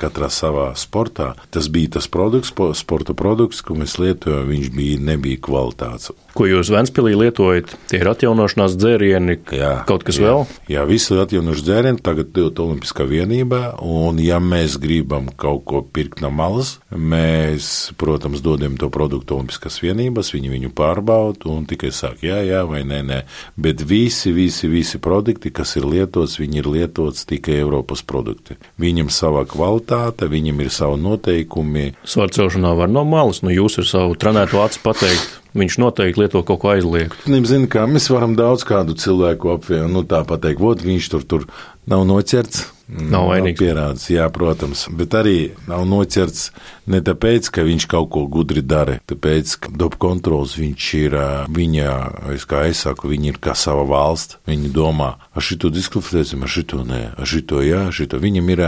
katrā 0.00 0.30
savā 0.30 0.70
sportā, 0.78 1.32
tas 1.54 1.68
bija 1.72 1.96
tas 1.98 2.06
produkts, 2.10 2.52
sporta 2.78 3.16
produkts, 3.16 3.62
ko 3.64 3.76
mēs 3.78 3.98
lietojam, 3.98 4.46
viņš 4.50 4.70
bija, 4.74 5.00
nebija 5.12 5.40
kvalitātes. 5.42 6.12
Ko 6.34 6.48
jūs 6.50 6.70
Ventspīlī 6.74 7.14
lietojat? 7.14 7.76
Tie 7.90 8.00
ir 8.00 8.08
atjaunošanās 8.10 8.74
dzērieni, 8.74 9.36
jā, 9.54 9.72
kaut 9.86 10.02
kas 10.06 10.18
jā, 10.18 10.26
vēl? 10.26 10.40
Jā, 10.70 10.82
visi 10.88 11.14
atjaunošanās 11.14 11.66
dzērieni 11.66 12.02
tagad 12.02 12.32
dot 12.34 12.58
Olimpiskā 12.64 13.06
vienībā, 13.06 13.76
un 13.86 14.18
ja 14.22 14.40
mēs 14.42 14.74
gribam 14.82 15.28
kaut 15.38 15.62
ko 15.70 15.82
pirkt 15.86 16.22
no 16.24 16.32
malas, 16.34 16.76
mēs, 16.90 17.92
protams, 18.00 18.42
dodam 18.42 18.74
to 18.80 18.90
produktu 18.94 19.38
Olimpiskās 19.38 19.78
vienības, 19.84 20.32
viņi 20.34 20.50
viņu 20.56 20.72
pārbauda 20.74 21.52
un 21.54 21.68
tikai 21.70 21.92
saka, 21.94 22.26
jā, 22.26 22.40
jā 22.46 22.64
vai 22.66 22.82
nē, 22.86 23.00
nē. 23.06 23.20
Bet 23.54 23.86
visi, 23.86 24.34
visi, 24.34 24.70
visi 24.70 24.98
produkti, 25.02 25.54
kas 25.54 25.76
ir 25.78 25.86
lietots, 25.86 26.40
viņi 26.42 26.62
ir 26.64 26.70
lietots 26.78 27.23
tikai 27.28 27.60
Eiropas 27.60 28.04
produkti. 28.06 28.58
Viņam 28.80 29.12
sava 29.12 29.44
kvalitāte, 29.48 30.28
viņam 30.30 30.60
ir 30.64 30.72
savi 30.74 31.00
noteikumi. 31.04 31.94
Svārcelšanā 32.08 32.74
var 32.78 32.92
no 32.92 33.06
malas, 33.08 33.42
nu 33.44 33.54
jūs 33.54 33.80
ar 33.82 33.90
savu 33.90 34.18
trenēto 34.20 34.62
acu 34.64 34.84
pateikt 34.84 35.40
viņš 35.54 35.78
noteikti 35.78 36.24
lieto 36.24 36.42
kaut 36.46 36.60
ko 36.62 36.72
aizliegtu. 36.74 37.38
Zini, 37.46 37.68
kā 37.70 37.86
mēs 37.90 38.08
varam 38.12 38.34
daudz 38.38 38.66
kādu 38.66 38.96
cilvēku 38.98 39.54
apvienot, 39.54 39.92
nu 39.94 40.02
tā 40.08 40.24
pateikt, 40.26 40.62
vot 40.62 40.82
viņš 40.82 41.10
tur, 41.12 41.26
tur 41.30 41.46
nav 41.90 42.06
noķerts. 42.08 42.70
Nav 42.84 43.30
vainīgs. 43.30 43.56
Pierādījis, 43.62 44.10
jā, 44.12 44.24
protams. 44.32 44.82
Bet 44.92 45.14
arī 45.16 45.54
nav 45.70 45.86
noķerts 45.88 46.50
ne 46.92 47.00
tāpēc, 47.04 47.48
ka 47.54 47.64
viņš 47.64 47.86
kaut 47.88 48.10
ko 48.12 48.26
gudri 48.28 48.60
dara. 48.60 48.98
Tāpēc, 49.08 49.54
ka 49.64 49.72
dobu 49.72 49.96
kontrols 50.04 50.58
viņš 50.60 50.88
ir 50.98 51.16
viņa, 51.48 51.94
es 52.34 52.44
kā 52.48 52.66
es 52.68 52.82
saku, 52.84 53.08
viņa 53.14 53.30
ir 53.32 53.38
kā 53.40 53.56
sava 53.56 53.86
valsts. 53.88 54.36
Viņi 54.50 54.72
domā, 54.74 55.14
ar 55.32 55.46
šito 55.46 55.72
diskvalificēsim, 55.72 56.44
ar 56.44 56.52
šito 56.52 56.82
nē, 56.84 57.00
ar 57.16 57.30
šito 57.30 57.64
jā, 57.64 57.86
ar 57.88 57.96
šito. 57.96 58.20
Viņam 58.20 58.52
ir 58.52 58.64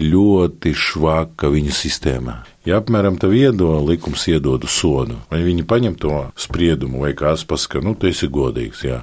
ļoti 0.00 0.72
švaka 0.72 1.52
viņa 1.52 1.76
sistēma. 1.76 2.38
Ja 2.64 2.78
apmēram 2.80 3.18
tā 3.20 3.28
viedo 3.28 3.74
likums 3.84 4.24
iedodu 4.30 4.70
sodu, 4.70 5.18
vai 5.28 5.42
viņi 5.44 5.66
paņem 5.68 5.96
to 6.00 6.24
spriedumu, 6.38 7.02
vai 7.04 7.12
kāds 7.18 7.42
pasaka, 7.44 7.82
nu, 7.84 7.96
tu 7.98 8.08
esi 8.08 8.30
godīgs, 8.32 8.84
jā. 8.86 9.02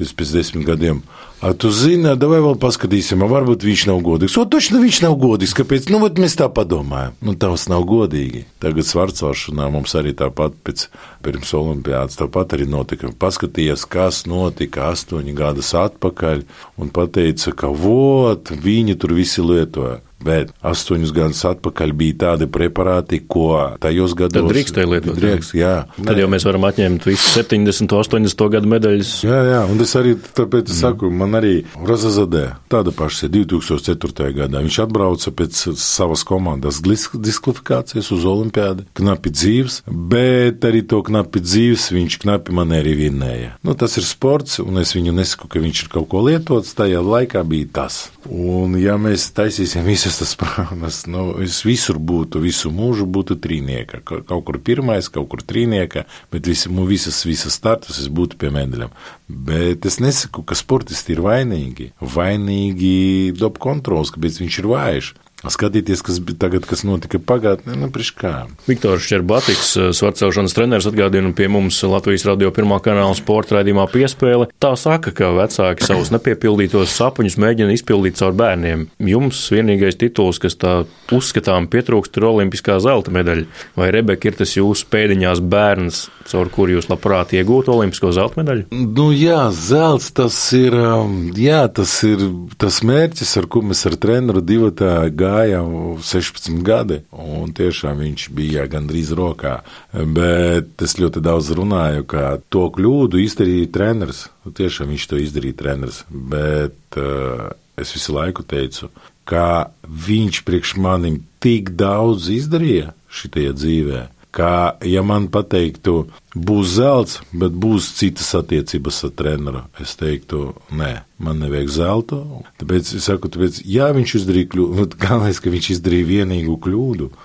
Pēc, 0.00 0.16
pēc 0.16 0.36
desmit 0.38 0.66
gadiem 0.66 1.04
A 1.40 1.54
tu 1.56 1.70
zini, 1.72 2.04
vai 2.04 2.38
vēl 2.44 2.58
paskatīsim, 2.60 3.22
varbūt 3.24 3.62
viņš 3.64 3.86
nav 3.88 4.02
godīgs. 4.04 4.34
O, 4.36 4.42
taču 4.44 4.76
viņš 4.76 4.98
nav 5.06 5.14
godīgs. 5.22 5.54
Kāpēc? 5.56 5.86
Nu, 5.88 6.02
mēs 6.04 6.36
tā 6.36 6.50
padomājam. 6.52 7.14
Nu, 7.24 7.32
tas 7.32 7.64
nav 7.72 7.86
godīgi. 7.88 8.42
Tagad 8.60 8.84
svarcelšanā 8.84 9.70
mums 9.72 9.96
arī 9.96 10.12
tāpat 10.12 10.58
pēc 10.68 10.84
pirms 11.24 11.54
olimpiādas 11.56 12.20
tāpat 12.20 12.58
arī 12.58 12.68
notika. 12.68 13.08
Paskatījies, 13.24 13.86
kas 13.88 14.26
notika 14.28 14.90
astoņi 14.92 15.32
gadus 15.38 15.72
atpakaļ 15.80 16.44
un 16.76 16.92
pateica, 16.92 17.56
ka 17.56 17.72
vot, 17.72 18.52
viņi 18.52 19.00
tur 19.00 19.16
visi 19.16 19.40
lietoja. 19.40 20.02
Bet 20.24 20.52
astoņus 20.66 21.12
gadus 21.16 21.40
atpakaļ 21.48 21.94
bija 21.96 22.18
tādi 22.24 22.48
preparāti, 22.52 23.22
ko 23.24 23.76
tajos 23.80 24.12
gados 24.18 24.36
Tad 24.36 24.50
drīkstēja 24.52 24.90
lietot. 24.90 25.16
Drīkst, 25.16 25.54
jā. 25.56 25.74
Tad 25.96 26.20
jau 26.20 26.28
mēs 26.30 26.44
varam 26.44 26.66
atņemt 26.68 27.06
visus 27.08 27.32
70, 27.38 27.94
80 27.96 28.52
gadu 28.52 28.70
medaļas. 28.70 29.14
Jā, 29.24 29.40
jā, 29.48 29.62
un 29.70 29.80
es 29.80 29.94
arī 29.96 30.16
tāpēc 30.20 30.68
mm. 30.68 30.76
saku, 30.76 31.10
man 31.22 31.38
arī 31.40 31.54
Razazadē 31.86 32.44
tāda 32.72 32.92
paša 32.96 33.30
2004. 33.32 34.28
gadā. 34.36 34.60
Viņš 34.64 34.80
atbrauca 34.84 35.32
pēc 35.40 35.62
savas 35.80 36.24
komandas 36.28 36.82
diskvalifikācijas 36.84 38.12
uz 38.14 38.26
olimpiādi, 38.28 38.86
knapi 39.00 39.32
dzīves, 39.34 39.80
bet 39.88 40.68
arī 40.68 40.84
to 40.90 41.00
knapi 41.06 41.42
dzīves 41.44 41.90
viņš 41.96 42.20
knapi 42.26 42.54
man 42.56 42.76
arī 42.76 42.96
vinēja. 43.06 43.54
Nu, 43.64 43.76
tas 43.78 43.96
ir 44.00 44.06
sports, 44.08 44.60
un 44.62 44.82
es 44.82 44.94
viņu 44.96 45.16
nesaku, 45.16 45.48
ka 45.50 45.62
viņš 45.62 45.84
ir 45.86 45.92
kaut 45.96 46.10
ko 46.12 46.24
lietots, 46.26 46.76
tajā 46.76 47.00
laikā 47.04 47.42
bija 47.48 47.72
tas. 47.80 48.02
Un 48.28 48.76
ja 48.78 48.98
mēs 49.00 49.30
taisīsim 49.36 49.86
visu 49.86 50.09
tas 50.18 50.34
prāmas, 50.40 51.04
nu, 51.10 51.28
es 51.44 51.60
visur 51.66 52.00
būtu, 52.02 52.42
visu 52.42 52.72
mūžu 52.74 53.06
būtu 53.06 53.38
trīnieka. 53.42 54.02
Kaut 54.06 54.44
kur 54.48 54.58
pirmais, 54.64 55.10
kaut 55.12 55.30
kur 55.30 55.44
trīnieka, 55.46 56.06
bet 56.32 56.50
visi, 56.50 56.72
visas, 56.90 57.22
visas 57.28 57.58
startus 57.60 58.00
es 58.02 58.10
būtu 58.10 58.40
pie 58.40 58.50
medaļām. 58.54 58.94
Bet 59.30 59.86
es 59.86 60.00
nesaku, 60.02 60.42
ka 60.42 60.58
sportisti 60.58 61.14
ir 61.14 61.22
vainīgi. 61.26 61.92
Vainīgi 62.00 63.34
dobu 63.38 63.62
kontrols, 63.62 64.10
kāpēc 64.14 64.40
viņš 64.42 64.62
ir 64.62 64.70
vājš. 64.74 65.12
Skatīties, 65.40 66.02
kas 66.04 66.18
tagad, 66.36 66.66
kas 66.68 66.82
notika 66.84 67.16
pagātnē, 67.16 67.72
nu, 67.80 67.88
priekš 67.92 68.10
kā. 68.18 68.32
Viktors 68.66 69.06
Čerbatiks, 69.08 69.70
eh, 69.80 69.88
svarcelšanas 69.96 70.52
treneris, 70.52 70.84
atgādina 70.84 71.32
pie 71.34 71.48
mums 71.48 71.80
Latvijas 71.80 72.26
radio 72.28 72.50
pirmā 72.52 72.76
kanāla 72.84 73.16
sporta 73.16 73.56
raidījumā 73.56 73.86
piespēle. 73.88 74.50
Tā 74.60 74.76
saka, 74.76 75.14
ka 75.16 75.32
vecāki 75.32 75.86
savus 75.86 76.12
nepiepildītos 76.12 76.92
sapņus 76.92 77.38
mēģina 77.40 77.72
izpildīt 77.72 78.20
caur 78.20 78.36
bērniem. 78.36 78.88
Jums 79.00 79.40
vienīgais 79.48 79.96
tituls, 79.96 80.38
kas 80.38 80.58
tā 80.60 80.84
uzskatām 81.08 81.70
pietrūkst, 81.72 82.20
ir 82.20 82.28
olimpiskā 82.28 82.76
zelta 82.84 83.10
medaļa. 83.10 83.46
Vai 83.76 83.90
Rebeka 83.96 84.28
ir 84.28 84.36
tas 84.36 84.52
jūsu 84.58 84.90
pēdiņās 84.92 85.40
bērns, 85.40 86.10
caur 86.28 86.52
kuru 86.52 86.76
jūs 86.76 86.90
labprāt 86.92 87.32
iegūtu 87.32 87.72
olimpisko 87.72 88.12
zelta 88.12 88.42
medaļu? 88.42 88.68
Nu, 88.70 89.08
jā, 89.16 89.48
zelts 89.56 90.12
tas 90.12 90.36
ir, 90.52 90.76
um, 90.76 91.32
jā, 91.32 91.64
tas 91.72 91.96
ir 92.04 92.28
tas 92.60 92.82
mērķis, 92.84 93.36
ar 93.40 93.48
ko 93.48 93.64
mēs 93.64 93.86
ar 93.88 93.96
treneru 93.96 94.44
divu 94.44 94.68
tā 94.76 95.08
gājām 95.08 95.29
gājām 95.30 95.72
16 96.02 96.60
gadi, 96.66 97.00
un 97.14 97.54
tiešām 97.56 98.02
viņš 98.02 98.26
bija 98.36 98.66
gandrīz 98.70 99.14
rokā. 99.16 99.60
Bet 99.94 100.82
es 100.84 100.96
ļoti 101.00 101.22
daudz 101.24 101.52
runāju, 101.56 102.06
ka 102.10 102.36
to 102.52 102.66
kļūdu 102.74 103.22
izdarīja 103.24 103.70
treneris. 103.74 104.26
Tiešām 104.44 104.92
viņš 104.94 105.08
to 105.10 105.20
izdarīja 105.22 105.60
treneris. 105.62 106.04
Bet 106.10 107.00
uh, 107.00 107.50
es 107.80 107.94
visu 107.96 108.16
laiku 108.16 108.44
teicu, 108.46 108.90
ka 109.28 109.70
viņš 109.86 110.42
priekš 110.46 110.76
manim 110.82 111.20
tik 111.42 111.74
daudz 111.78 112.28
izdarīja 112.34 112.94
šitajā 113.10 113.54
dzīvēm 113.56 114.16
ka, 114.34 114.78
ja 114.86 115.02
man 115.06 115.28
pateiktu, 115.32 116.04
būs 116.34 116.74
zelts, 116.76 117.20
bet 117.32 117.54
būs 117.54 117.90
citas 117.98 118.30
attiecības 118.38 119.02
ar 119.08 119.14
treneru, 119.18 119.62
es 119.82 119.96
teiktu, 119.98 120.52
nē, 120.70 120.92
man 121.22 121.40
nevajag 121.42 121.72
zelta. 121.74 122.20
Tāpēc 122.62 122.94
es 122.98 123.08
saku, 123.10 123.30
tāpēc, 123.32 123.62
jā, 123.66 123.90
viņš 123.96 124.16
izdarīja 124.20 124.52
kļūdu, 124.54 124.90
galvenais, 125.04 125.42
ka 125.42 125.52
viņš 125.52 125.72
izdarīja 125.76 126.10
vienīgu 126.14 126.58
kļūdu. 126.66 127.10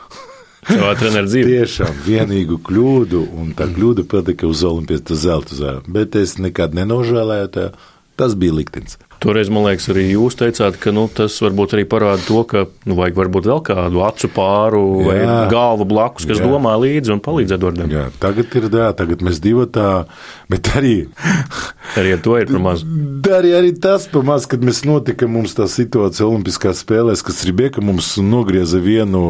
Savā 0.65 0.95
treneru 0.97 1.29
dzīvē. 1.29 1.49
Tiešām 1.61 1.97
vienīgu 2.07 2.57
kļūdu, 2.65 3.21
un 3.37 3.51
tā 3.57 3.67
kļūda 3.69 4.07
patika 4.09 4.49
uz 4.49 4.63
Olimpijas 4.65 5.13
zelta 5.21 5.57
zēlu. 5.57 5.83
Bet 5.93 6.17
es 6.17 6.39
nekad 6.41 6.73
nenožēlēju, 6.77 7.51
tā, 7.53 7.67
tas 8.17 8.33
bija 8.39 8.57
liktenis. 8.57 8.97
Toreiz, 9.25 9.49
man 9.49 9.63
liekas, 9.65 9.87
arī 9.89 10.03
jūs 10.11 10.35
teicāt, 10.37 10.75
ka 10.77 10.91
nu, 10.93 11.07
tas 11.09 11.33
varbūt 11.41 11.71
arī 11.73 11.87
parāda 11.89 12.21
to, 12.27 12.43
ka 12.45 12.67
nu, 12.85 12.93
vajag 12.99 13.15
varbūt 13.17 13.47
vēl 13.49 13.61
kādu 13.65 14.03
acu 14.05 14.29
pāru 14.35 14.81
jā. 15.01 15.07
vai 15.07 15.47
galvu 15.49 15.87
blakus, 15.89 16.27
kas 16.29 16.37
jā. 16.37 16.45
domā 16.45 16.75
līdzi 16.77 17.15
un 17.15 17.21
palīdz 17.25 17.55
Edvardam. 17.55 17.89
Jā, 17.89 18.03
tagad 18.21 18.53
ir 18.53 18.67
tā, 18.69 18.91
tagad 18.99 19.23
mēs 19.25 19.39
divi 19.41 19.65
tā, 19.73 20.03
bet 20.51 20.69
arī. 20.77 20.93
arī 21.97 22.11
ar 22.13 22.21
to 22.21 22.35
ir 22.37 22.51
par 22.51 22.61
maz. 22.67 22.83
Arī, 23.35 23.55
arī 23.57 23.71
tas 23.81 24.05
par 24.11 24.27
maz, 24.29 24.45
kad 24.51 24.61
mēs 24.61 24.83
notika 24.85 25.25
mums 25.31 25.57
tā 25.57 25.65
situācija 25.73 26.27
Olimpiskās 26.29 26.85
spēlēs, 26.85 27.25
kas 27.25 27.41
Ribeka 27.49 27.81
mums 27.81 28.11
nogrieza 28.21 28.77
vienu 28.83 29.23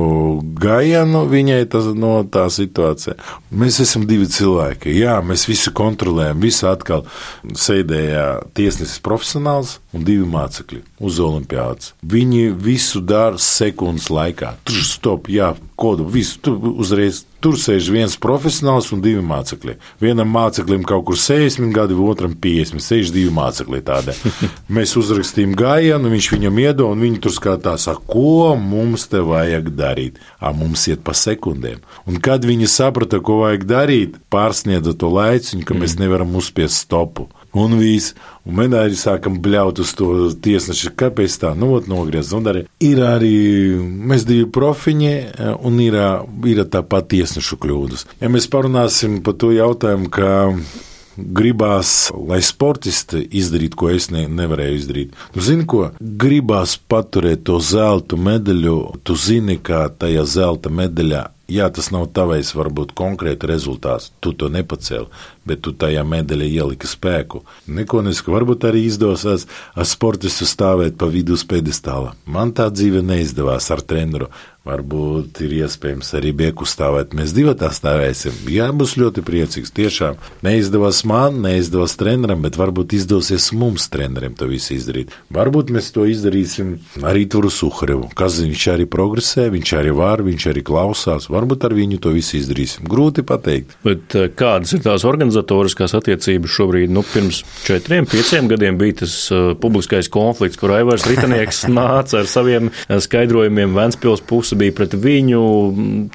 gājienu 0.59 1.23
viņai 1.31 1.61
tas, 1.71 1.87
no 1.95 2.17
tā 2.27 2.49
situācija. 2.51 3.15
Mēs 3.55 3.79
esam 3.85 4.03
divi 4.11 4.27
cilvēki. 4.27 4.91
Jā, 4.99 5.21
mēs 5.23 5.47
visu 5.47 5.71
kontrolējam, 5.75 6.43
visu 6.43 6.67
atkal 6.67 7.07
sēdēja 7.55 8.27
tiesnesis 8.59 8.99
profesionāls 8.99 9.77
un 9.95 10.03
divi 10.07 10.25
mācekļi 10.29 10.81
uz 11.05 11.19
olimpiādas. 11.23 11.93
Viņi 12.03 12.49
visu 12.59 13.01
dara 13.01 13.39
sekundes 13.41 14.09
laikā. 14.11 14.55
Tur 14.67 14.83
stop, 14.87 15.29
jā, 15.31 15.53
kodu, 15.79 16.07
visu. 16.11 16.39
Tur 16.43 16.59
uzreiz 16.75 17.23
tur 17.45 17.59
sēž 17.61 17.91
viens 17.93 18.15
profesionāls 18.17 18.87
un 18.95 19.03
divi 19.03 19.21
mācekļi. 19.25 19.75
Vienam 20.01 20.31
māceklim 20.33 20.85
kaut 20.87 21.05
kur 21.09 21.19
60 21.19 21.69
gadi, 21.75 21.93
otram 21.93 22.33
50, 22.41 22.81
sēž 22.81 23.11
divi 23.13 23.29
mācekļi 23.35 23.81
tādi. 23.85 24.15
Mēs 24.75 24.95
uzrakstījām 24.97 25.53
gājienu, 25.59 26.09
viņš 26.15 26.31
viņam 26.33 26.61
iedod, 26.63 26.95
un 26.95 27.05
viņi 27.05 27.21
tur 27.21 27.35
skatās, 27.35 27.85
ko 28.09 28.55
mums 28.57 29.05
te 29.11 29.21
vajag 29.21 29.69
darīt. 29.77 30.17
A, 30.39 30.55
mums 30.57 30.87
iet 30.89 31.05
pa 31.05 31.13
sekundēm. 31.17 31.83
Un 32.09 32.17
kad 32.23 32.45
viņi 32.47 32.69
saprata, 32.71 33.21
ko 33.21 33.43
vajag 33.43 33.67
darīt, 33.69 34.19
pārsniedza 34.33 34.95
to 34.97 35.13
laiciņu, 35.13 35.67
ka 35.67 35.77
mēs 35.77 35.99
mm. 35.99 36.05
nevaram 36.05 36.37
uzspiest 36.41 36.81
stopu 36.87 37.29
un 37.55 37.77
viss. 37.79 38.13
Un 38.45 38.59
mēģināja 38.59 38.99
sākam 38.99 39.39
bļaut 39.41 39.81
uz 39.81 39.93
to 39.97 40.09
tiesnešu, 40.45 40.93
kāpēc 40.99 41.37
tā, 41.41 41.53
nu, 41.57 41.71
ot, 41.77 41.89
nogriez. 41.91 42.33
Un 42.37 42.49
arī 42.51 42.65
ir 42.83 43.01
arī, 43.05 43.35
mēs 43.81 44.27
divi 44.27 44.47
profiņi, 44.53 45.13
un 45.65 45.79
ir, 45.83 45.99
ir 46.51 46.65
tāpat 46.71 47.09
tiesnešu 47.15 47.59
kļūdas. 47.63 48.09
Ja 48.21 48.31
mēs 48.31 48.49
parunāsim 48.51 49.21
par 49.25 49.39
to 49.41 49.53
jautājumu, 49.55 50.11
ka 50.13 50.29
gribās, 51.15 52.11
lai 52.27 52.41
sportisti 52.43 53.21
izdarītu, 53.39 53.79
ko 53.79 53.91
es 53.93 54.09
ne, 54.11 54.25
nevarēju 54.27 54.81
izdarīt. 54.81 55.15
Tu 55.33 55.45
zini, 55.47 55.67
ko? 55.69 55.87
Gribās 55.99 56.75
paturēt 56.75 57.45
to 57.47 57.61
zelta 57.63 58.19
medaļu. 58.19 58.99
Tu 59.07 59.15
zini, 59.15 59.55
ka 59.63 59.87
tajā 59.95 60.27
zelta 60.27 60.73
medaļā 60.73 61.29
Jā, 61.45 61.67
tas 61.69 61.91
nav 61.93 62.07
tavs, 62.17 62.55
varbūt 62.57 62.95
konkrēti 62.97 63.45
rezultāts. 63.45 64.09
Tu 64.17 64.31
to 64.33 64.47
nepacēli, 64.49 65.05
bet 65.45 65.61
tu 65.65 65.73
tajā 65.73 66.03
medaļā 66.07 66.49
ieliki 66.59 66.89
spēku. 66.89 67.43
Neko 67.67 68.01
nesaku, 68.05 68.33
varbūt 68.35 68.67
arī 68.69 68.85
izdosies 68.89 69.47
ar 69.75 69.87
sportistu 69.89 70.47
stāvēt 70.49 70.97
pa 70.99 71.09
vidu 71.11 71.37
pedestāla. 71.47 72.15
Man 72.25 72.53
tā 72.55 72.69
dzīve 72.73 73.03
neizdevās 73.05 73.71
ar 73.73 73.83
treneru. 73.85 74.31
Varbūt 74.65 75.43
ir 75.45 75.51
iespējams 75.59 76.07
arī 76.17 76.31
bieku 76.33 76.65
stāvēt. 76.65 77.11
Mēs 77.13 77.35
divi 77.37 77.51
tā 77.53 77.67
stāvēsim. 77.69 78.47
Jā, 78.49 78.71
būs 78.73 78.95
ļoti 78.97 79.21
priecīgs. 79.21 79.69
Tiešām 79.77 80.17
neizdevās 80.41 81.03
man, 81.05 81.37
neizdevās 81.43 81.93
trenerim, 81.99 82.41
bet 82.41 82.57
varbūt 82.57 82.95
izdosies 82.97 83.51
mums, 83.53 83.85
trenerim, 83.93 84.33
to 84.33 84.47
visu 84.49 84.73
izdarīt. 84.73 85.13
Varbūt 85.35 85.69
mēs 85.75 85.91
to 85.93 86.07
izdarīsim 86.09 86.79
arī 87.05 87.27
Turu 87.29 87.51
Suharevu. 87.53 88.09
Kas 88.17 88.39
viņš 88.41 88.65
arī 88.73 88.87
progresē, 88.89 89.51
viņš 89.53 89.75
arī 89.83 89.93
var, 90.01 90.25
viņš 90.25 90.47
arī 90.49 90.65
klausās. 90.65 91.29
Varbūt 91.29 91.69
ar 91.69 91.77
viņu 91.77 92.01
to 92.01 92.15
visu 92.17 92.39
izdarīsim. 92.41 92.89
Grūti 92.89 93.21
pateikt. 93.21 93.77
Bet 93.85 94.17
eh, 94.17 94.31
kādas 94.33 94.73
ir 94.73 94.81
tās 94.87 95.05
organizācijas? 95.05 95.34
Organizatoriskās 95.35 95.95
attiecības 95.97 96.53
šobrīd, 96.55 96.91
nu, 96.93 97.03
pirms 97.13 97.41
četriem, 97.65 98.07
pieciem 98.09 98.47
gadiem 98.51 98.77
bija 98.79 99.01
tas 99.01 99.15
uh, 99.33 99.53
publiskais 99.59 100.09
konflikts, 100.11 100.59
kur 100.59 100.73
Aivars 100.75 101.05
Ritanieks 101.09 101.65
nāca 101.79 102.21
ar 102.21 102.29
saviem 102.29 102.69
uh, 102.69 102.97
skaidrojumiem, 103.03 103.75
Ventspils 103.75 104.23
puse 104.25 104.57
bija 104.59 104.75
pret 104.75 104.95
viņu, 104.95 105.41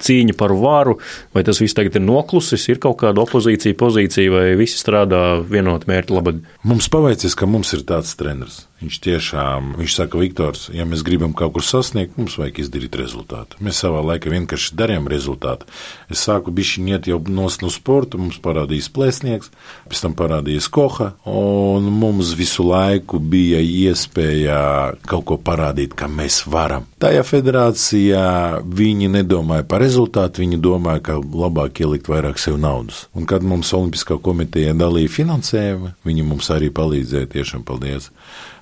cīņa 0.00 0.36
par 0.38 0.54
varu, 0.56 0.98
vai 1.34 1.44
tas 1.46 1.60
viss 1.60 1.76
tagad 1.76 2.00
ir 2.00 2.06
noklusis, 2.06 2.68
ir 2.70 2.80
kaut 2.82 3.00
kāda 3.02 3.24
opozīcija 3.24 3.78
pozīcija, 3.78 4.32
vai 4.32 4.46
visi 4.60 4.80
strādā 4.80 5.40
vienot 5.44 5.86
mērķu 5.90 6.16
labad? 6.16 6.42
Mums 6.64 6.90
paveicies, 6.92 7.36
ka 7.36 7.48
mums 7.50 7.74
ir 7.76 7.86
tāds 7.88 8.16
treneris. 8.18 8.64
Viņš 8.80 8.96
tiešām, 9.04 9.74
viņš 9.76 9.94
saka, 9.98 10.16
Viktors, 10.16 10.62
ja 10.72 10.86
mēs 10.88 11.02
gribam 11.04 11.34
kaut 11.36 11.52
kur 11.52 11.64
sasniegt, 11.64 12.14
mums 12.16 12.38
vajag 12.40 12.62
izdarīt 12.62 12.94
rezultātu. 12.96 13.58
Mēs 13.60 13.82
savā 13.82 14.00
laikā 14.08 14.30
vienkārši 14.32 14.76
darījām 14.78 15.08
rezultātu. 15.12 15.66
Es 16.08 16.22
sāku 16.24 16.52
bišķiņi 16.56 16.94
iet 16.94 17.08
jau 17.10 17.18
nos 17.28 17.58
no 17.60 17.68
sporta, 17.68 18.16
mums 18.16 18.38
parādījās 18.40 18.88
plēsnieks, 18.96 19.50
pēc 19.90 20.00
tam 20.00 20.14
parādījās 20.16 20.70
koha, 20.72 21.10
un 21.28 21.90
mums 21.92 22.32
visu 22.38 22.64
laiku 22.64 23.20
bija 23.20 23.60
iespēja 23.60 24.60
kaut 25.10 25.26
ko 25.28 25.36
parādīt, 25.36 25.92
ka 25.92 26.08
mēs 26.08 26.46
varam. 26.48 26.86
Tajā 27.04 27.20
federācijā 27.28 28.24
viņi 28.64 29.10
nedomāja 29.12 29.66
par 29.68 29.84
rezultātu, 29.84 30.40
viņi 30.46 30.60
domāja, 30.64 31.02
ka 31.10 31.18
labāk 31.20 31.82
ielikt 31.84 32.08
vairāk 32.08 32.40
sev 32.40 32.56
naudas. 32.60 33.04
Un 33.12 33.28
kad 33.28 33.44
mums 33.44 33.74
Olimpiskā 33.76 34.16
komiteja 34.24 34.72
dalīja 34.72 35.12
finansējumu, 35.20 35.92
viņi 36.08 36.24
mums 36.32 36.48
arī 36.56 36.72
palīdzēja, 36.72 37.28
tiešām 37.36 37.66
paldies. 37.68 38.08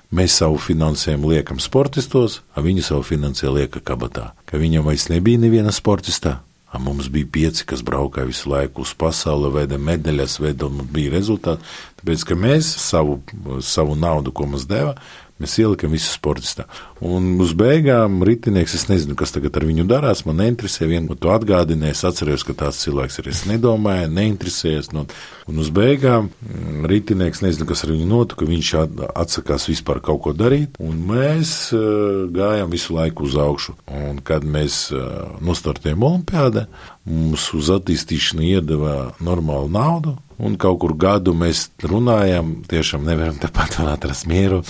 Mēs 0.09 0.39
savu 0.39 0.57
finansējumu 0.57 1.29
liekam 1.35 1.59
sportistos, 1.61 2.39
a 2.57 2.63
viņi 2.65 2.81
savu 2.81 3.03
finansējumu 3.05 3.59
lieka 3.59 3.81
kabatā. 3.85 4.31
Ka 4.49 4.57
viņam 4.57 4.87
vairs 4.87 5.05
nebija 5.11 5.37
neviena 5.37 5.69
sportistā, 5.75 6.39
a 6.69 6.81
mums 6.81 7.11
bija 7.13 7.29
pieci, 7.29 7.65
kas 7.69 7.83
braukāja 7.85 8.29
visu 8.29 8.49
laiku 8.49 8.81
uz 8.85 8.95
pasauli, 8.97 9.51
veda 9.53 9.77
medaļas, 9.77 10.39
veda 10.41 10.65
un 10.65 10.81
bija 10.89 11.13
rezultāti. 11.13 11.65
Tāpēc, 12.01 12.25
ka 12.25 12.37
mēs 12.37 12.71
savu, 12.81 13.19
savu 13.65 13.97
naudu, 13.97 14.33
ko 14.33 14.49
mums 14.49 14.65
deva, 14.69 14.95
Mēs 15.39 15.53
ielikām 15.61 15.93
visu 15.95 16.09
sportistā. 16.11 16.65
Un 16.99 17.37
uz 17.39 17.53
beigām 17.55 18.17
ritinieks, 18.27 18.73
es 18.75 18.89
nezinu, 18.89 19.15
kas 19.15 19.31
tagad 19.31 19.55
ar 19.55 19.63
viņu 19.69 19.85
darās. 19.87 20.25
Man 20.27 20.41
neinteresē, 20.41 20.83
vienu 20.89 21.15
to 21.15 21.31
atgādināju. 21.31 21.95
Es 21.95 22.03
atceros, 22.03 22.43
ka 22.43 22.57
tāds 22.59 22.81
cilvēks 22.83 23.21
ir. 23.21 23.29
Es 23.31 23.45
nedomāju, 23.47 24.09
neinteresējos. 24.17 24.91
Nu, 24.91 25.05
un 25.47 25.63
uz 25.63 25.71
beigām 25.71 26.27
mm, 26.27 26.83
ritinieks, 26.91 27.39
nezinu, 27.45 27.69
kas 27.71 27.85
ar 27.87 27.95
viņu 27.95 28.09
notika. 28.11 28.49
Viņš 28.51 28.73
atsakās 29.07 29.69
vispār 29.71 30.03
kaut 30.03 30.25
ko 30.27 30.35
darīt. 30.35 30.75
Un 30.83 30.99
mēs 31.07 31.71
uh, 31.71 32.27
gājām 32.35 32.75
visu 32.75 32.99
laiku 32.99 33.29
uz 33.29 33.39
augšu. 33.39 33.77
Un 33.95 34.19
kad 34.19 34.43
mēs 34.43 34.89
uh, 34.91 35.37
nostartējām 35.39 36.03
olimpiādā, 36.03 36.67
mums 37.07 37.47
uz 37.55 37.71
attīstīšanu 37.79 38.43
iedeva 38.51 39.13
normālu 39.23 39.71
naudu. 39.71 40.19
Un 40.39 40.55
kaut 40.59 40.79
kur 40.79 40.95
gadu 40.95 41.33
mēs 41.35 41.67
runājam, 41.83 42.59
tiešām 42.69 43.03
nevaram 43.07 43.39
tāpat 43.41 43.75
vēl 43.79 43.89
atrast 43.91 44.27
mieru 44.29 44.61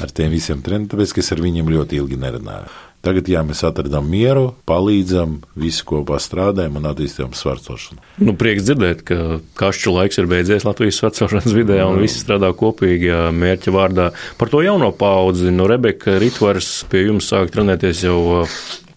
ar 0.00 0.12
tiem 0.14 0.32
visiem 0.32 0.62
trendiem, 0.64 0.88
tāpēc, 0.94 1.12
ka 1.12 1.24
es 1.24 1.34
ar 1.34 1.42
viņiem 1.44 1.68
ļoti 1.74 1.98
ilgi 2.00 2.20
nerunāju. 2.20 2.70
Tagad, 3.04 3.28
jā, 3.30 3.44
mēs 3.46 3.60
atradām 3.62 4.08
mieru, 4.10 4.48
palīdzam, 4.66 5.36
visi 5.60 5.84
kopā 5.86 6.16
strādājam 6.18 6.80
un 6.80 6.88
attīstām 6.90 7.36
svarcošanu. 7.36 8.02
Nu, 8.26 8.34
prieks 8.40 8.66
dzirdēt, 8.66 9.04
ka 9.06 9.38
kašķu 9.60 9.94
laiks 9.94 10.18
ir 10.18 10.26
beidzies 10.30 10.66
Latvijas 10.66 10.98
svarcošanas 10.98 11.54
vidē 11.54 11.78
un 11.86 12.00
visi 12.02 12.18
strādā 12.18 12.50
kopīgi 12.58 13.12
mērķa 13.38 13.76
vārdā. 13.76 14.10
Par 14.40 14.50
to 14.50 14.64
jauno 14.66 14.90
paudzi, 14.98 15.52
no 15.54 15.70
Rebeka 15.70 16.18
Ritvars 16.18 16.72
pie 16.90 17.06
jums 17.06 17.30
sāk 17.30 17.54
trenēties 17.54 18.02
jau 18.08 18.18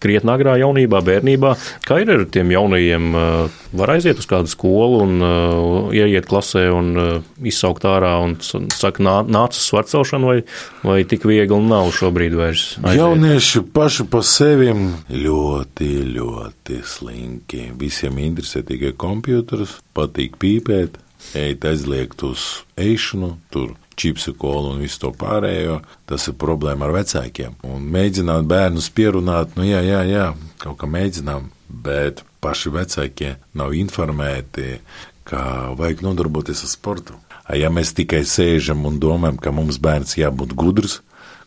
krietni 0.01 0.33
agrā 0.33 0.57
jaunībā, 0.61 1.01
bērnībā. 1.05 1.55
Kā 1.87 2.01
ir 2.01 2.11
ar 2.13 2.25
tiem 2.33 2.51
jaunajiem? 2.53 3.09
Uh, 3.15 3.59
var 3.77 3.93
aiziet 3.95 4.19
uz 4.19 4.27
kādu 4.29 4.51
skolu 4.51 5.01
un 5.05 5.23
uh, 5.23 5.93
ieiet 5.95 6.27
klasē 6.29 6.65
un 6.73 6.89
uh, 6.97 7.11
izsaukt 7.47 7.85
ārā 7.87 8.13
un 8.23 8.35
saka, 8.43 9.03
nā, 9.03 9.17
nāc 9.27 9.55
uz 9.57 9.67
svarcelšanu, 9.69 10.31
vai, 10.31 10.39
vai 10.85 10.97
tik 11.07 11.27
viegli 11.29 11.61
nav 11.67 11.91
šobrīd 11.95 12.35
vairs? 12.37 12.65
Aiziet? 12.81 12.99
Jaunieši 13.01 13.63
paši 13.75 14.07
pa 14.11 14.23
sevim 14.25 14.89
ļoti, 15.09 15.91
ļoti 16.17 16.81
slinki. 16.87 17.69
Visiem 17.79 18.19
interesē 18.21 18.65
tikai 18.67 18.93
kompjuters, 18.99 19.77
patīk 19.97 20.37
pīpēt, 20.41 20.99
eit 21.37 21.65
aizliegt 21.67 22.25
uz 22.27 22.65
ēšanu, 22.81 23.35
tur 23.53 23.75
čipsu 24.01 24.33
kolu 24.39 24.73
un 24.73 24.81
visu 24.83 24.99
to 25.03 25.13
pārējo, 25.17 25.79
tas 26.09 26.27
ir 26.29 26.37
problēma 26.41 26.87
ar 26.87 26.95
vecākiem. 26.99 27.57
Un 27.67 27.85
mēģināt 27.93 28.49
bērnus 28.49 28.89
pierunāt, 28.97 29.55
nu 29.59 29.67
jā, 29.67 29.81
jā, 29.85 30.01
jā, 30.09 30.27
kaut 30.63 30.79
kā 30.81 30.89
mēģinām, 30.89 31.49
bet 31.85 32.25
paši 32.41 32.73
vecākie 32.73 33.35
nav 33.57 33.75
informēti, 33.77 34.79
ka 35.27 35.71
vajag 35.77 36.03
nodarboties 36.05 36.65
ar 36.65 36.71
sportu. 36.71 37.19
Ja 37.57 37.71
mēs 37.73 37.91
tikai 37.97 38.23
sēžam 38.27 38.85
un 38.87 38.99
domājam, 39.01 39.39
ka 39.41 39.51
mums 39.55 39.79
bērns 39.81 40.15
jābūt 40.19 40.55
gudrs, 40.57 41.01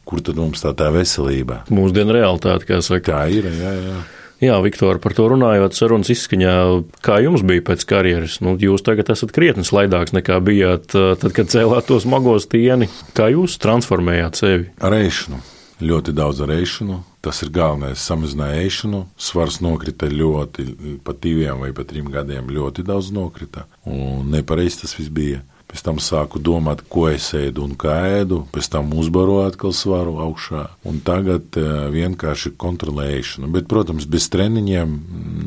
kur 0.05 0.21
tad 0.25 0.39
mums 0.41 0.63
tā 0.65 0.75
tā 0.77 0.91
veselība? 0.93 1.63
Mūsdienu 1.73 2.17
realitāte, 2.17 2.69
kā 2.69 2.81
saka. 2.85 3.15
Tā 3.15 3.23
ir, 3.33 3.49
jā, 3.49 3.73
jā. 3.81 3.97
Jā, 4.45 4.59
Viktor, 4.61 4.99
par 5.01 5.15
to 5.17 5.29
runājot, 5.31 5.77
sarunas 5.77 6.11
izskaņā, 6.13 6.55
kā 7.05 7.17
jums 7.25 7.45
bija 7.47 7.65
pēc 7.71 7.87
karjeras? 7.89 8.41
Nu, 8.45 8.57
jūs 8.61 8.85
tagad 8.85 9.09
esat 9.15 9.33
krietni 9.33 9.65
slaidāks 9.65 10.13
nekā 10.13 10.37
bijāt 10.45 10.91
tad, 10.93 11.31
kad 11.33 11.49
cēlāt 11.53 11.89
to 11.89 11.97
smago 12.03 12.37
stieni. 12.43 12.91
Kā 13.17 13.31
jūs 13.33 13.57
transformējāt 13.63 14.43
sevi? 14.43 14.69
Ar 14.85 14.97
ēšanu. 14.99 15.41
Ļoti 15.85 16.15
daudz 16.15 16.43
ar 16.45 16.53
ēšanu. 16.55 17.01
Tas 17.25 17.41
ir 17.41 17.51
galvenais. 17.55 18.03
Samazināja 18.05 18.61
ēšanu, 18.67 19.01
svars 19.17 19.63
nokrita 19.65 20.11
ļoti, 20.13 20.67
pa 21.07 21.15
diviem 21.17 21.65
vai 21.65 21.73
pa 21.77 21.87
trim 21.89 22.11
gadiem 22.13 22.53
ļoti 22.53 22.85
daudz 22.85 23.09
nokrita. 23.17 23.65
Un 23.89 24.29
nepareizi 24.35 24.83
tas 24.83 24.95
viss 24.99 25.13
bija. 25.15 25.41
Pēc 25.71 25.83
tam 25.83 25.99
sāku 26.03 26.39
domāt, 26.39 26.85
ko 26.93 27.09
es 27.11 27.27
ēdu 27.35 27.65
un 27.65 27.73
kā 27.79 27.97
ēdu, 28.21 28.45
pēc 28.55 28.69
tam 28.77 28.93
uzbaroju 28.95 29.49
atkal 29.49 29.73
svaru 29.75 30.19
augšā. 30.23 30.67
Un 30.87 31.01
tagad 31.05 31.59
uh, 31.59 31.89
vienkārši 31.95 32.55
kontrolēšana. 32.61 33.51
Bet, 33.55 33.67
protams, 33.71 34.07
bez 34.11 34.29
treniņiem 34.31 34.93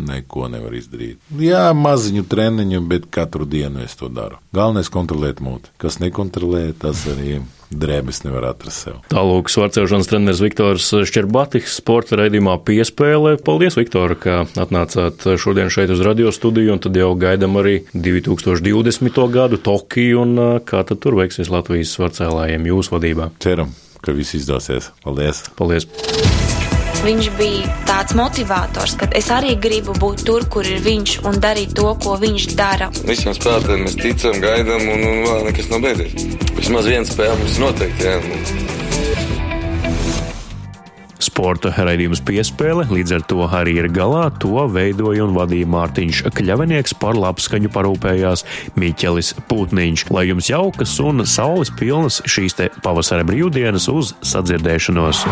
neko 0.10 0.50
nevar 0.52 0.76
izdarīt. 0.76 1.22
Jā, 1.40 1.70
maziņu 1.78 2.26
treniņu, 2.28 2.82
bet 2.90 3.08
katru 3.14 3.48
dienu 3.48 3.86
es 3.86 3.96
to 4.00 4.12
daru. 4.12 4.42
Galvenais 4.56 4.92
kontrolēt 4.92 5.40
mūti. 5.44 5.72
Kas 5.80 6.02
nekontrolē, 6.04 6.72
tas 6.82 7.06
arī 7.14 7.40
drēbes 7.72 8.24
nevar 8.26 8.50
atrast 8.52 8.86
sev. 8.86 9.00
Tālūk, 9.12 9.52
svarcēšanas 9.52 10.10
treneris 10.10 10.42
Viktors 10.44 10.90
Šķerbatis 11.10 11.78
sporta 11.80 12.20
raidījumā 12.22 12.58
piespēlē. 12.68 13.38
Paldies, 13.44 13.78
Viktor, 13.80 14.16
ka 14.22 14.44
atnācāt 14.60 15.28
šodien 15.42 15.72
šeit 15.74 15.94
uz 15.94 16.04
radio 16.06 16.34
studiju, 16.36 16.76
un 16.78 16.84
tad 16.84 16.98
jau 16.98 17.14
gaidam 17.20 17.60
arī 17.62 17.80
2020. 17.94 19.24
gadu 19.34 19.62
Tokiju, 19.62 20.24
un 20.24 20.44
kā 20.68 20.84
tad 20.88 21.04
tur 21.04 21.20
veiksies 21.20 21.52
Latvijas 21.54 21.96
svarcēlājiem 21.98 22.70
jūsu 22.72 22.98
vadībā. 22.98 23.32
Ceram, 23.44 23.74
ka 24.02 24.16
viss 24.16 24.38
izdosies. 24.40 24.92
Paldies! 25.04 25.46
Paldies! 25.60 26.47
Viņš 27.06 27.28
bija 27.38 27.74
tāds 27.86 28.16
motivators, 28.18 28.96
ka 28.98 29.08
es 29.18 29.28
arī 29.34 29.54
gribu 29.62 29.94
būt 30.02 30.24
tur, 30.28 30.48
kur 30.50 30.66
ir 30.66 30.82
viņš 30.86 31.20
un 31.30 31.38
darīt 31.44 31.76
to, 31.78 31.92
ko 32.02 32.18
viņš 32.22 32.48
dara. 32.58 32.90
Visiem 33.06 33.36
spēlētājiem 33.38 33.86
mēs 33.86 34.00
ticam, 34.00 34.40
gaidām, 34.42 34.88
un, 34.96 35.06
un 35.06 35.22
vēl 35.28 35.46
nekas 35.52 35.70
nav 35.74 35.86
beidzies. 35.86 36.26
Vismaz 36.58 36.90
viena 36.90 37.06
spēle 37.06 37.38
mums 37.38 37.62
noteikti. 37.62 38.10
Jā, 38.10 38.18
Sporta 41.28 41.70
raidījums 41.70 42.22
piespēle 42.26 42.88
līdz 42.90 43.14
ar 43.18 43.24
to 43.30 43.44
arī 43.46 43.76
ir 43.84 43.90
galā. 43.94 44.24
To 44.42 44.66
veidoja 44.74 45.26
un 45.28 45.36
vadīja 45.38 45.70
Mārtiņš 45.70 46.24
Kļavinieks, 46.34 46.96
par 46.98 47.18
labskaņu 47.18 47.70
parūpējās 47.74 48.46
Miķelis 48.80 49.36
Putniņš. 49.50 50.08
Lai 50.18 50.28
jums 50.32 50.50
jaukas 50.50 50.98
un 51.04 51.26
saules 51.30 51.74
pilnas 51.78 52.24
šīs 52.26 52.58
te 52.58 52.72
pavasara 52.82 53.28
brīvdienas 53.28 53.90
uz 53.94 54.16
sadzirdēšanos! 54.26 55.26